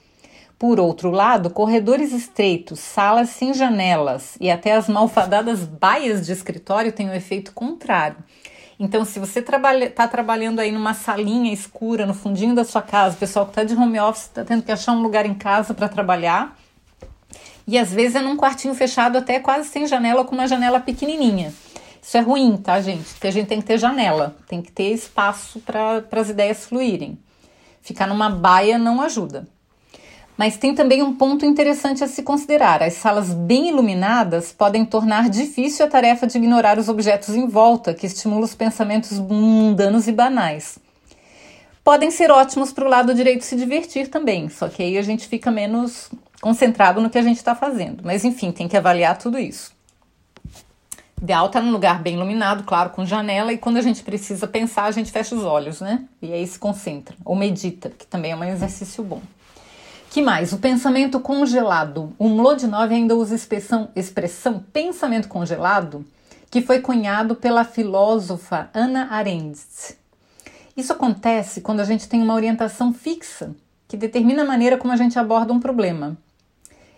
Por 0.59 0.81
outro 0.81 1.11
lado, 1.11 1.51
corredores 1.51 2.11
estreitos, 2.11 2.81
salas 2.81 3.29
sem 3.29 3.53
janelas 3.53 4.39
e 4.41 4.51
até 4.51 4.73
as 4.73 4.89
malfadadas 4.89 5.65
baias 5.65 6.25
de 6.25 6.33
escritório 6.33 6.91
têm 6.91 7.09
o 7.09 7.11
um 7.11 7.15
efeito 7.15 7.53
contrário. 7.53 8.17
Então, 8.79 9.05
se 9.05 9.19
você 9.19 9.39
está 9.39 9.53
trabalha, 9.53 9.91
tá 9.91 10.07
trabalhando 10.07 10.61
aí 10.61 10.71
numa 10.71 10.93
salinha 10.93 11.53
escura 11.53 12.05
no 12.05 12.13
fundinho 12.13 12.55
da 12.55 12.65
sua 12.65 12.83
casa, 12.83 13.17
o 13.17 13.19
pessoal 13.19 13.47
que 13.47 13.53
está 13.53 13.65
de 13.65 13.75
home 13.75 13.99
office 13.99 14.25
está 14.25 14.45
tendo 14.45 14.63
que 14.63 14.71
achar 14.71 14.93
um 14.93 15.01
lugar 15.01 15.25
em 15.25 15.35
casa 15.35 15.73
para 15.73 15.89
trabalhar, 15.89 16.57
e 17.67 17.79
às 17.79 17.93
vezes 17.93 18.17
é 18.17 18.21
num 18.21 18.37
quartinho 18.37 18.75
fechado 18.75 19.19
até 19.19 19.41
quase 19.41 19.69
sem 19.69 19.87
janela, 19.87 20.25
com 20.25 20.35
uma 20.35 20.47
janela 20.47 20.79
pequenininha. 20.79 21.53
Isso 22.01 22.17
é 22.17 22.21
ruim, 22.21 22.57
tá, 22.57 22.81
gente? 22.81 23.15
Porque 23.15 23.27
a 23.27 23.31
gente 23.33 23.49
tem 23.49 23.61
que 23.61 23.67
ter 23.67 23.79
janela, 23.79 24.37
tem 24.47 24.63
que 24.63 24.71
ter 24.71 24.93
espaço 24.93 25.59
para 25.61 26.05
as 26.13 26.29
ideias 26.29 26.65
fluírem. 26.65 27.19
Ficar 27.83 28.07
numa 28.07 28.31
baia 28.31 28.79
não 28.79 29.01
ajuda. 29.01 29.49
Mas 30.37 30.59
tem 30.59 30.75
também 30.75 31.03
um 31.03 31.15
ponto 31.15 31.47
interessante 31.47 32.05
a 32.05 32.09
se 32.09 32.23
considerar: 32.23 32.83
as 32.83 32.95
salas 32.95 33.33
bem 33.33 33.71
iluminadas 33.71 34.53
podem 34.53 34.85
tornar 34.85 35.31
difícil 35.31 35.87
a 35.87 35.89
tarefa 35.89 36.27
de 36.27 36.37
ignorar 36.37 36.79
os 36.79 36.89
objetos 36.89 37.35
em 37.35 37.47
volta, 37.47 37.95
que 37.95 38.07
estimulam 38.07 38.45
os 38.45 38.55
pensamentos 38.55 39.19
mundanos 39.19 40.07
e 40.07 40.13
banais. 40.13 40.79
Podem 41.83 42.11
ser 42.11 42.31
ótimos 42.31 42.73
para 42.73 42.85
o 42.85 42.89
lado 42.89 43.15
direito 43.15 43.45
se 43.45 43.57
divertir 43.57 44.09
também, 44.09 44.49
só 44.49 44.69
que 44.69 44.83
aí 44.83 44.99
a 44.99 45.03
gente 45.03 45.29
fica 45.29 45.51
menos 45.51 46.11
concentrado 46.41 47.01
no 47.01 47.09
que 47.09 47.17
a 47.17 47.23
gente 47.23 47.37
está 47.37 47.55
fazendo. 47.55 48.03
Mas 48.05 48.25
enfim, 48.25 48.51
tem 48.51 48.69
que 48.69 48.77
avaliar 48.77 49.17
tudo 49.17 49.39
isso. 49.39 49.75
Ideal 51.23 51.47
estar 51.47 51.61
tá 51.61 51.65
num 51.65 51.73
lugar 51.73 52.03
bem 52.03 52.15
iluminado, 52.15 52.65
claro, 52.65 52.91
com 52.91 53.07
janela, 53.07 53.53
e 53.53 53.57
quando 53.57 53.79
a 53.79 53.83
gente 53.83 54.03
precisa 54.03 54.47
pensar, 54.47 54.85
a 54.85 54.91
gente 54.91 55.11
fecha 55.11 55.35
os 55.35 55.45
olhos, 55.45 55.81
né? 55.81 56.05
E 56.21 56.33
aí 56.33 56.47
se 56.47 56.59
concentra. 56.59 57.17
Ou 57.25 57.35
medita, 57.35 57.89
que 57.89 58.07
também 58.07 58.33
é 58.33 58.37
um 58.37 58.45
exercício 58.45 59.03
bom. 59.03 59.23
Que 60.11 60.23
mais? 60.23 60.53
O 60.53 60.59
pensamento 60.59 61.21
congelado. 61.21 62.15
O 62.19 62.29
Mlodinov 62.29 62.93
ainda 62.93 63.15
usa 63.15 63.35
a 63.35 63.37
expressão, 63.37 63.89
expressão 63.95 64.65
pensamento 64.73 65.29
congelado, 65.29 66.05
que 66.51 66.63
foi 66.63 66.81
cunhado 66.81 67.35
pela 67.35 67.65
filósofa 67.65 68.71
Ana 68.73 69.09
Arendt. 69.11 69.97
Isso 70.77 70.93
acontece 70.93 71.61
quando 71.61 71.81
a 71.81 71.85
gente 71.85 72.09
tem 72.09 72.23
uma 72.23 72.35
orientação 72.35 72.93
fixa, 72.93 73.55
que 73.89 73.97
determina 73.97 74.43
a 74.43 74.47
maneira 74.47 74.77
como 74.77 74.93
a 74.93 74.97
gente 74.97 75.19
aborda 75.19 75.53
um 75.53 75.61
problema. 75.61 76.17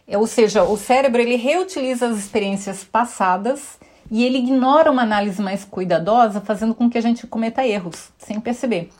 É, 0.06 0.16
ou 0.16 0.26
seja, 0.26 0.62
o 0.64 0.76
cérebro 0.76 1.20
ele 1.20 1.36
reutiliza 1.36 2.08
as 2.08 2.18
experiências 2.18 2.82
passadas 2.82 3.78
e 4.10 4.24
ele 4.24 4.38
ignora 4.38 4.90
uma 4.90 5.02
análise 5.02 5.40
mais 5.42 5.64
cuidadosa, 5.64 6.40
fazendo 6.40 6.74
com 6.74 6.88
que 6.88 6.96
a 6.96 7.00
gente 7.02 7.26
cometa 7.26 7.66
erros, 7.66 8.10
sem 8.18 8.40
perceber. 8.40 8.90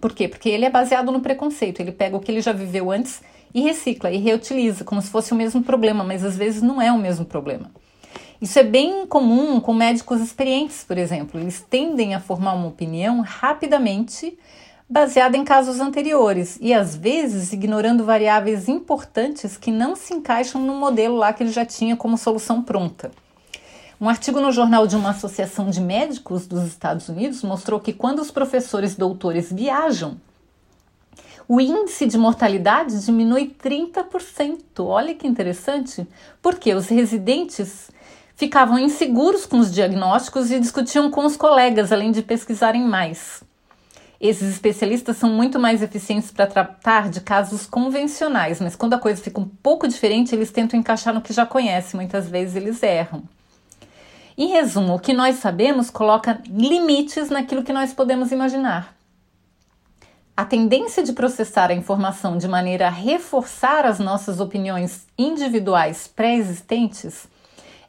Por 0.00 0.14
quê? 0.14 0.26
Porque 0.26 0.48
ele 0.48 0.64
é 0.64 0.70
baseado 0.70 1.12
no 1.12 1.20
preconceito, 1.20 1.80
ele 1.80 1.92
pega 1.92 2.16
o 2.16 2.20
que 2.20 2.32
ele 2.32 2.40
já 2.40 2.52
viveu 2.52 2.90
antes 2.90 3.20
e 3.54 3.60
recicla 3.60 4.10
e 4.10 4.16
reutiliza, 4.16 4.84
como 4.84 5.02
se 5.02 5.10
fosse 5.10 5.32
o 5.32 5.36
mesmo 5.36 5.62
problema, 5.62 6.02
mas 6.02 6.24
às 6.24 6.36
vezes 6.36 6.62
não 6.62 6.80
é 6.80 6.90
o 6.90 6.98
mesmo 6.98 7.24
problema. 7.24 7.70
Isso 8.40 8.58
é 8.58 8.62
bem 8.62 9.06
comum 9.06 9.60
com 9.60 9.74
médicos 9.74 10.20
experientes, 10.20 10.82
por 10.82 10.96
exemplo. 10.96 11.38
Eles 11.38 11.60
tendem 11.60 12.14
a 12.14 12.20
formar 12.20 12.54
uma 12.54 12.68
opinião 12.68 13.20
rapidamente 13.20 14.38
baseada 14.88 15.36
em 15.36 15.44
casos 15.44 15.78
anteriores 15.78 16.58
e 16.60 16.72
às 16.72 16.96
vezes 16.96 17.52
ignorando 17.52 18.04
variáveis 18.04 18.66
importantes 18.66 19.58
que 19.58 19.70
não 19.70 19.94
se 19.94 20.14
encaixam 20.14 20.60
no 20.60 20.74
modelo 20.74 21.16
lá 21.16 21.32
que 21.32 21.42
ele 21.42 21.52
já 21.52 21.66
tinha 21.66 21.94
como 21.94 22.16
solução 22.16 22.62
pronta. 22.62 23.10
Um 24.00 24.08
artigo 24.08 24.40
no 24.40 24.50
jornal 24.50 24.86
de 24.86 24.96
uma 24.96 25.10
associação 25.10 25.68
de 25.68 25.78
médicos 25.78 26.46
dos 26.46 26.64
Estados 26.64 27.06
Unidos 27.10 27.42
mostrou 27.42 27.78
que 27.78 27.92
quando 27.92 28.20
os 28.20 28.30
professores 28.30 28.96
doutores 28.96 29.52
viajam, 29.52 30.16
o 31.46 31.60
índice 31.60 32.06
de 32.06 32.16
mortalidade 32.16 33.04
diminui 33.04 33.54
30%. 33.62 34.58
Olha 34.78 35.14
que 35.14 35.26
interessante, 35.26 36.08
porque 36.40 36.72
os 36.72 36.88
residentes 36.88 37.90
ficavam 38.36 38.78
inseguros 38.78 39.44
com 39.44 39.58
os 39.58 39.70
diagnósticos 39.70 40.50
e 40.50 40.58
discutiam 40.58 41.10
com 41.10 41.26
os 41.26 41.36
colegas, 41.36 41.92
além 41.92 42.10
de 42.10 42.22
pesquisarem 42.22 42.82
mais. 42.82 43.42
Esses 44.18 44.48
especialistas 44.48 45.18
são 45.18 45.28
muito 45.28 45.58
mais 45.58 45.82
eficientes 45.82 46.30
para 46.30 46.46
tratar 46.46 47.10
de 47.10 47.20
casos 47.20 47.66
convencionais, 47.66 48.62
mas 48.62 48.74
quando 48.74 48.94
a 48.94 48.98
coisa 48.98 49.20
fica 49.20 49.38
um 49.38 49.48
pouco 49.62 49.86
diferente, 49.86 50.34
eles 50.34 50.50
tentam 50.50 50.80
encaixar 50.80 51.12
no 51.12 51.20
que 51.20 51.34
já 51.34 51.44
conhecem, 51.44 52.00
muitas 52.00 52.30
vezes 52.30 52.56
eles 52.56 52.82
erram. 52.82 53.22
Em 54.40 54.46
resumo, 54.46 54.94
o 54.94 54.98
que 54.98 55.12
nós 55.12 55.36
sabemos 55.36 55.90
coloca 55.90 56.40
limites 56.48 57.28
naquilo 57.28 57.62
que 57.62 57.74
nós 57.74 57.92
podemos 57.92 58.32
imaginar. 58.32 58.96
A 60.34 60.46
tendência 60.46 61.02
de 61.02 61.12
processar 61.12 61.70
a 61.70 61.74
informação 61.74 62.38
de 62.38 62.48
maneira 62.48 62.86
a 62.86 62.90
reforçar 62.90 63.84
as 63.84 63.98
nossas 63.98 64.40
opiniões 64.40 65.06
individuais 65.18 66.08
pré-existentes 66.08 67.28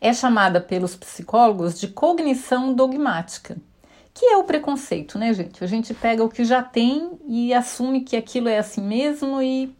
é 0.02 0.12
chamada 0.12 0.60
pelos 0.60 0.94
psicólogos 0.94 1.80
de 1.80 1.88
cognição 1.88 2.74
dogmática, 2.74 3.56
que 4.14 4.26
é 4.26 4.36
o 4.36 4.44
preconceito, 4.44 5.18
né, 5.18 5.34
gente? 5.34 5.64
A 5.64 5.68
gente 5.68 5.94
pega 5.94 6.22
o 6.22 6.28
que 6.28 6.44
já 6.44 6.62
tem 6.62 7.18
e 7.30 7.54
assume 7.54 8.02
que 8.02 8.18
aquilo 8.18 8.50
é 8.50 8.58
assim 8.58 8.82
mesmo 8.82 9.42
e 9.42 9.74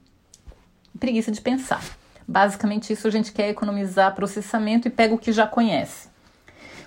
preguiça 0.98 1.34
de 1.34 1.42
pensar. 1.42 1.84
Basicamente, 2.26 2.94
isso 2.94 3.10
a 3.10 3.12
gente 3.12 3.34
quer 3.34 3.50
economizar 3.50 4.16
processamento 4.16 4.88
e 4.88 4.92
pega 4.92 5.14
o 5.14 5.18
que 5.18 5.34
já 5.34 5.46
conhece. 5.46 6.11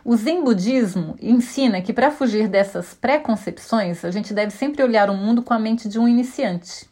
O 0.04 0.16
Zen 0.16 0.44
Budismo 0.44 1.16
ensina 1.18 1.80
que 1.80 1.90
para 1.90 2.10
fugir 2.10 2.46
dessas 2.46 2.92
preconcepções, 2.92 4.04
a 4.04 4.10
gente 4.10 4.34
deve 4.34 4.50
sempre 4.50 4.82
olhar 4.82 5.08
o 5.08 5.16
mundo 5.16 5.40
com 5.40 5.54
a 5.54 5.58
mente 5.58 5.88
de 5.88 5.98
um 5.98 6.06
iniciante. 6.06 6.86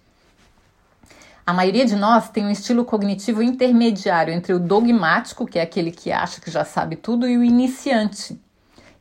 A 1.46 1.53
maioria 1.53 1.85
de 1.85 1.94
nós 1.94 2.31
tem 2.31 2.46
um 2.46 2.51
estilo 2.51 2.87
cognitivo 2.87 3.42
intermediário 3.42 4.33
entre 4.33 4.55
o 4.55 4.59
dogmático, 4.59 5.44
que 5.44 5.59
é 5.59 5.62
aquele 5.62 5.92
que 5.92 6.11
acha 6.11 6.40
que 6.40 6.51
já 6.51 6.64
sabe 6.64 6.96
tudo, 6.96 7.29
e 7.29 7.37
o 7.37 7.44
iniciante, 7.44 8.40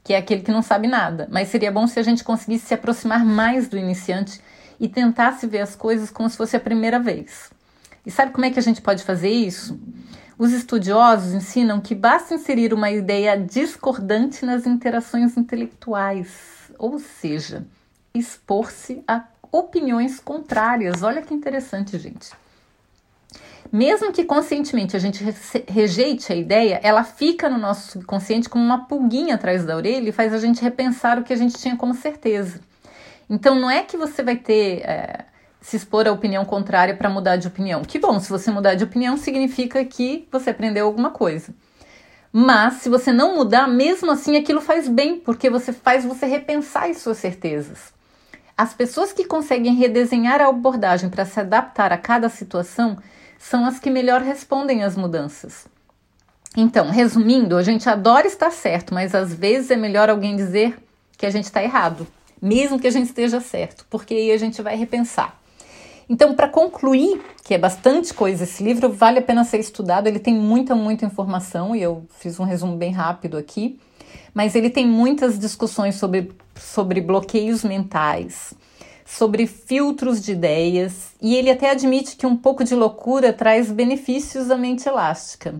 que 0.03 0.13
é 0.13 0.17
aquele 0.17 0.41
que 0.41 0.51
não 0.51 0.61
sabe 0.61 0.89
nada. 0.89 1.29
Mas 1.31 1.47
seria 1.47 1.71
bom 1.71 1.87
se 1.87 1.97
a 1.97 2.03
gente 2.03 2.21
conseguisse 2.21 2.65
se 2.65 2.73
aproximar 2.73 3.23
mais 3.23 3.69
do 3.69 3.77
iniciante 3.77 4.41
e 4.77 4.89
tentasse 4.89 5.47
ver 5.47 5.61
as 5.61 5.73
coisas 5.73 6.09
como 6.09 6.29
se 6.29 6.35
fosse 6.35 6.57
a 6.57 6.59
primeira 6.59 6.99
vez. 6.99 7.49
E 8.05 8.11
sabe 8.11 8.33
como 8.33 8.45
é 8.45 8.49
que 8.49 8.59
a 8.59 8.63
gente 8.63 8.81
pode 8.81 9.05
fazer 9.05 9.29
isso? 9.29 9.79
Os 10.37 10.51
estudiosos 10.51 11.33
ensinam 11.33 11.79
que 11.79 11.93
basta 11.93 12.33
inserir 12.33 12.73
uma 12.73 12.89
ideia 12.89 13.37
discordante 13.37 14.45
nas 14.45 14.65
interações 14.65 15.37
intelectuais, 15.37 16.71
ou 16.77 16.97
seja, 16.99 17.65
expor-se 18.13 19.03
a 19.07 19.23
opiniões 19.51 20.19
contrárias. 20.19 21.03
Olha 21.03 21.21
que 21.21 21.33
interessante, 21.33 21.97
gente. 21.99 22.31
Mesmo 23.71 24.11
que 24.11 24.25
conscientemente 24.25 24.97
a 24.97 24.99
gente 24.99 25.23
rejeite 25.67 26.33
a 26.33 26.35
ideia, 26.35 26.79
ela 26.83 27.03
fica 27.03 27.49
no 27.49 27.57
nosso 27.57 27.91
subconsciente 27.91 28.49
como 28.49 28.63
uma 28.63 28.85
pulguinha 28.85 29.35
atrás 29.35 29.63
da 29.63 29.77
orelha 29.77 30.09
e 30.09 30.11
faz 30.11 30.33
a 30.33 30.39
gente 30.39 30.61
repensar 30.61 31.17
o 31.17 31.23
que 31.23 31.31
a 31.31 31.37
gente 31.37 31.57
tinha 31.57 31.77
como 31.77 31.93
certeza. 31.93 32.59
Então 33.29 33.55
não 33.55 33.69
é 33.69 33.83
que 33.83 33.95
você 33.95 34.21
vai 34.21 34.35
ter 34.35 34.81
é, 34.81 35.25
se 35.61 35.77
expor 35.77 36.07
à 36.07 36.11
opinião 36.11 36.43
contrária 36.43 36.95
para 36.95 37.09
mudar 37.09 37.37
de 37.37 37.47
opinião. 37.47 37.83
Que 37.83 37.99
bom, 37.99 38.19
se 38.19 38.29
você 38.29 38.49
mudar 38.49 38.73
de 38.73 38.83
opinião 38.83 39.15
significa 39.15 39.85
que 39.85 40.27
você 40.31 40.49
aprendeu 40.49 40.87
alguma 40.87 41.11
coisa. 41.11 41.53
Mas 42.33 42.75
se 42.75 42.89
você 42.89 43.11
não 43.11 43.35
mudar, 43.35 43.67
mesmo 43.67 44.09
assim 44.09 44.35
aquilo 44.35 44.59
faz 44.59 44.87
bem, 44.87 45.19
porque 45.19 45.49
você 45.49 45.71
faz 45.71 46.03
você 46.03 46.25
repensar 46.25 46.89
as 46.89 46.97
suas 46.97 47.17
certezas. 47.17 47.93
As 48.57 48.73
pessoas 48.73 49.11
que 49.11 49.25
conseguem 49.25 49.75
redesenhar 49.75 50.41
a 50.41 50.47
abordagem 50.47 51.09
para 51.09 51.25
se 51.25 51.39
adaptar 51.39 51.91
a 51.91 51.97
cada 51.97 52.29
situação 52.29 52.97
são 53.37 53.65
as 53.65 53.79
que 53.79 53.89
melhor 53.89 54.21
respondem 54.21 54.83
às 54.83 54.95
mudanças. 54.95 55.67
Então, 56.55 56.89
resumindo, 56.89 57.57
a 57.57 57.63
gente 57.63 57.89
adora 57.89 58.27
estar 58.27 58.51
certo, 58.51 58.93
mas 58.93 59.15
às 59.15 59.33
vezes 59.33 59.71
é 59.71 59.75
melhor 59.75 60.09
alguém 60.09 60.35
dizer 60.35 60.77
que 61.17 61.25
a 61.25 61.29
gente 61.29 61.45
está 61.45 61.63
errado, 61.63 62.05
mesmo 62.41 62.79
que 62.79 62.87
a 62.87 62.91
gente 62.91 63.07
esteja 63.07 63.39
certo, 63.39 63.85
porque 63.89 64.13
aí 64.13 64.31
a 64.31 64.37
gente 64.37 64.61
vai 64.61 64.75
repensar. 64.75 65.40
Então, 66.11 66.35
para 66.35 66.49
concluir, 66.49 67.21
que 67.43 67.53
é 67.53 67.57
bastante 67.57 68.13
coisa 68.13 68.43
esse 68.43 68.61
livro, 68.61 68.91
vale 68.91 69.19
a 69.19 69.21
pena 69.21 69.45
ser 69.45 69.59
estudado, 69.59 70.07
ele 70.07 70.19
tem 70.19 70.33
muita, 70.35 70.75
muita 70.75 71.05
informação 71.05 71.75
e 71.75 71.81
eu 71.81 72.03
fiz 72.19 72.39
um 72.39 72.43
resumo 72.43 72.75
bem 72.75 72.91
rápido 72.91 73.37
aqui 73.37 73.79
mas 74.33 74.55
ele 74.55 74.69
tem 74.69 74.87
muitas 74.87 75.37
discussões 75.37 75.95
sobre, 75.95 76.31
sobre 76.55 77.01
bloqueios 77.01 77.63
mentais, 77.63 78.53
sobre 79.05 79.45
filtros 79.45 80.21
de 80.21 80.31
ideias, 80.31 81.11
e 81.21 81.35
ele 81.35 81.49
até 81.49 81.69
admite 81.69 82.15
que 82.15 82.25
um 82.25 82.35
pouco 82.35 82.63
de 82.63 82.75
loucura 82.75 83.33
traz 83.33 83.71
benefícios 83.71 84.49
à 84.49 84.57
mente 84.57 84.87
elástica. 84.87 85.55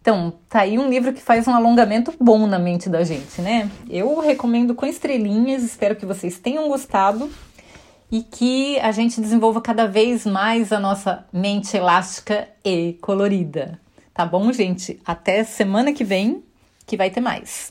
Então, 0.00 0.32
tá 0.48 0.60
aí 0.60 0.78
um 0.78 0.88
livro 0.88 1.12
que 1.12 1.20
faz 1.20 1.46
um 1.46 1.54
alongamento 1.54 2.14
bom 2.18 2.46
na 2.46 2.58
mente 2.58 2.88
da 2.88 3.04
gente, 3.04 3.42
né? 3.42 3.70
Eu 3.90 4.18
recomendo 4.20 4.74
com 4.74 4.86
estrelinhas, 4.86 5.62
espero 5.62 5.96
que 5.96 6.06
vocês 6.06 6.38
tenham 6.38 6.68
gostado 6.68 7.30
e 8.10 8.22
que 8.22 8.78
a 8.80 8.90
gente 8.92 9.20
desenvolva 9.20 9.60
cada 9.60 9.86
vez 9.86 10.24
mais 10.24 10.72
a 10.72 10.80
nossa 10.80 11.26
mente 11.32 11.76
elástica 11.76 12.48
e 12.64 12.98
colorida. 13.00 13.78
Tá 14.14 14.24
bom, 14.24 14.52
gente? 14.52 15.00
Até 15.04 15.44
semana 15.44 15.92
que 15.92 16.04
vem, 16.04 16.42
que 16.86 16.96
vai 16.96 17.10
ter 17.10 17.20
mais. 17.20 17.70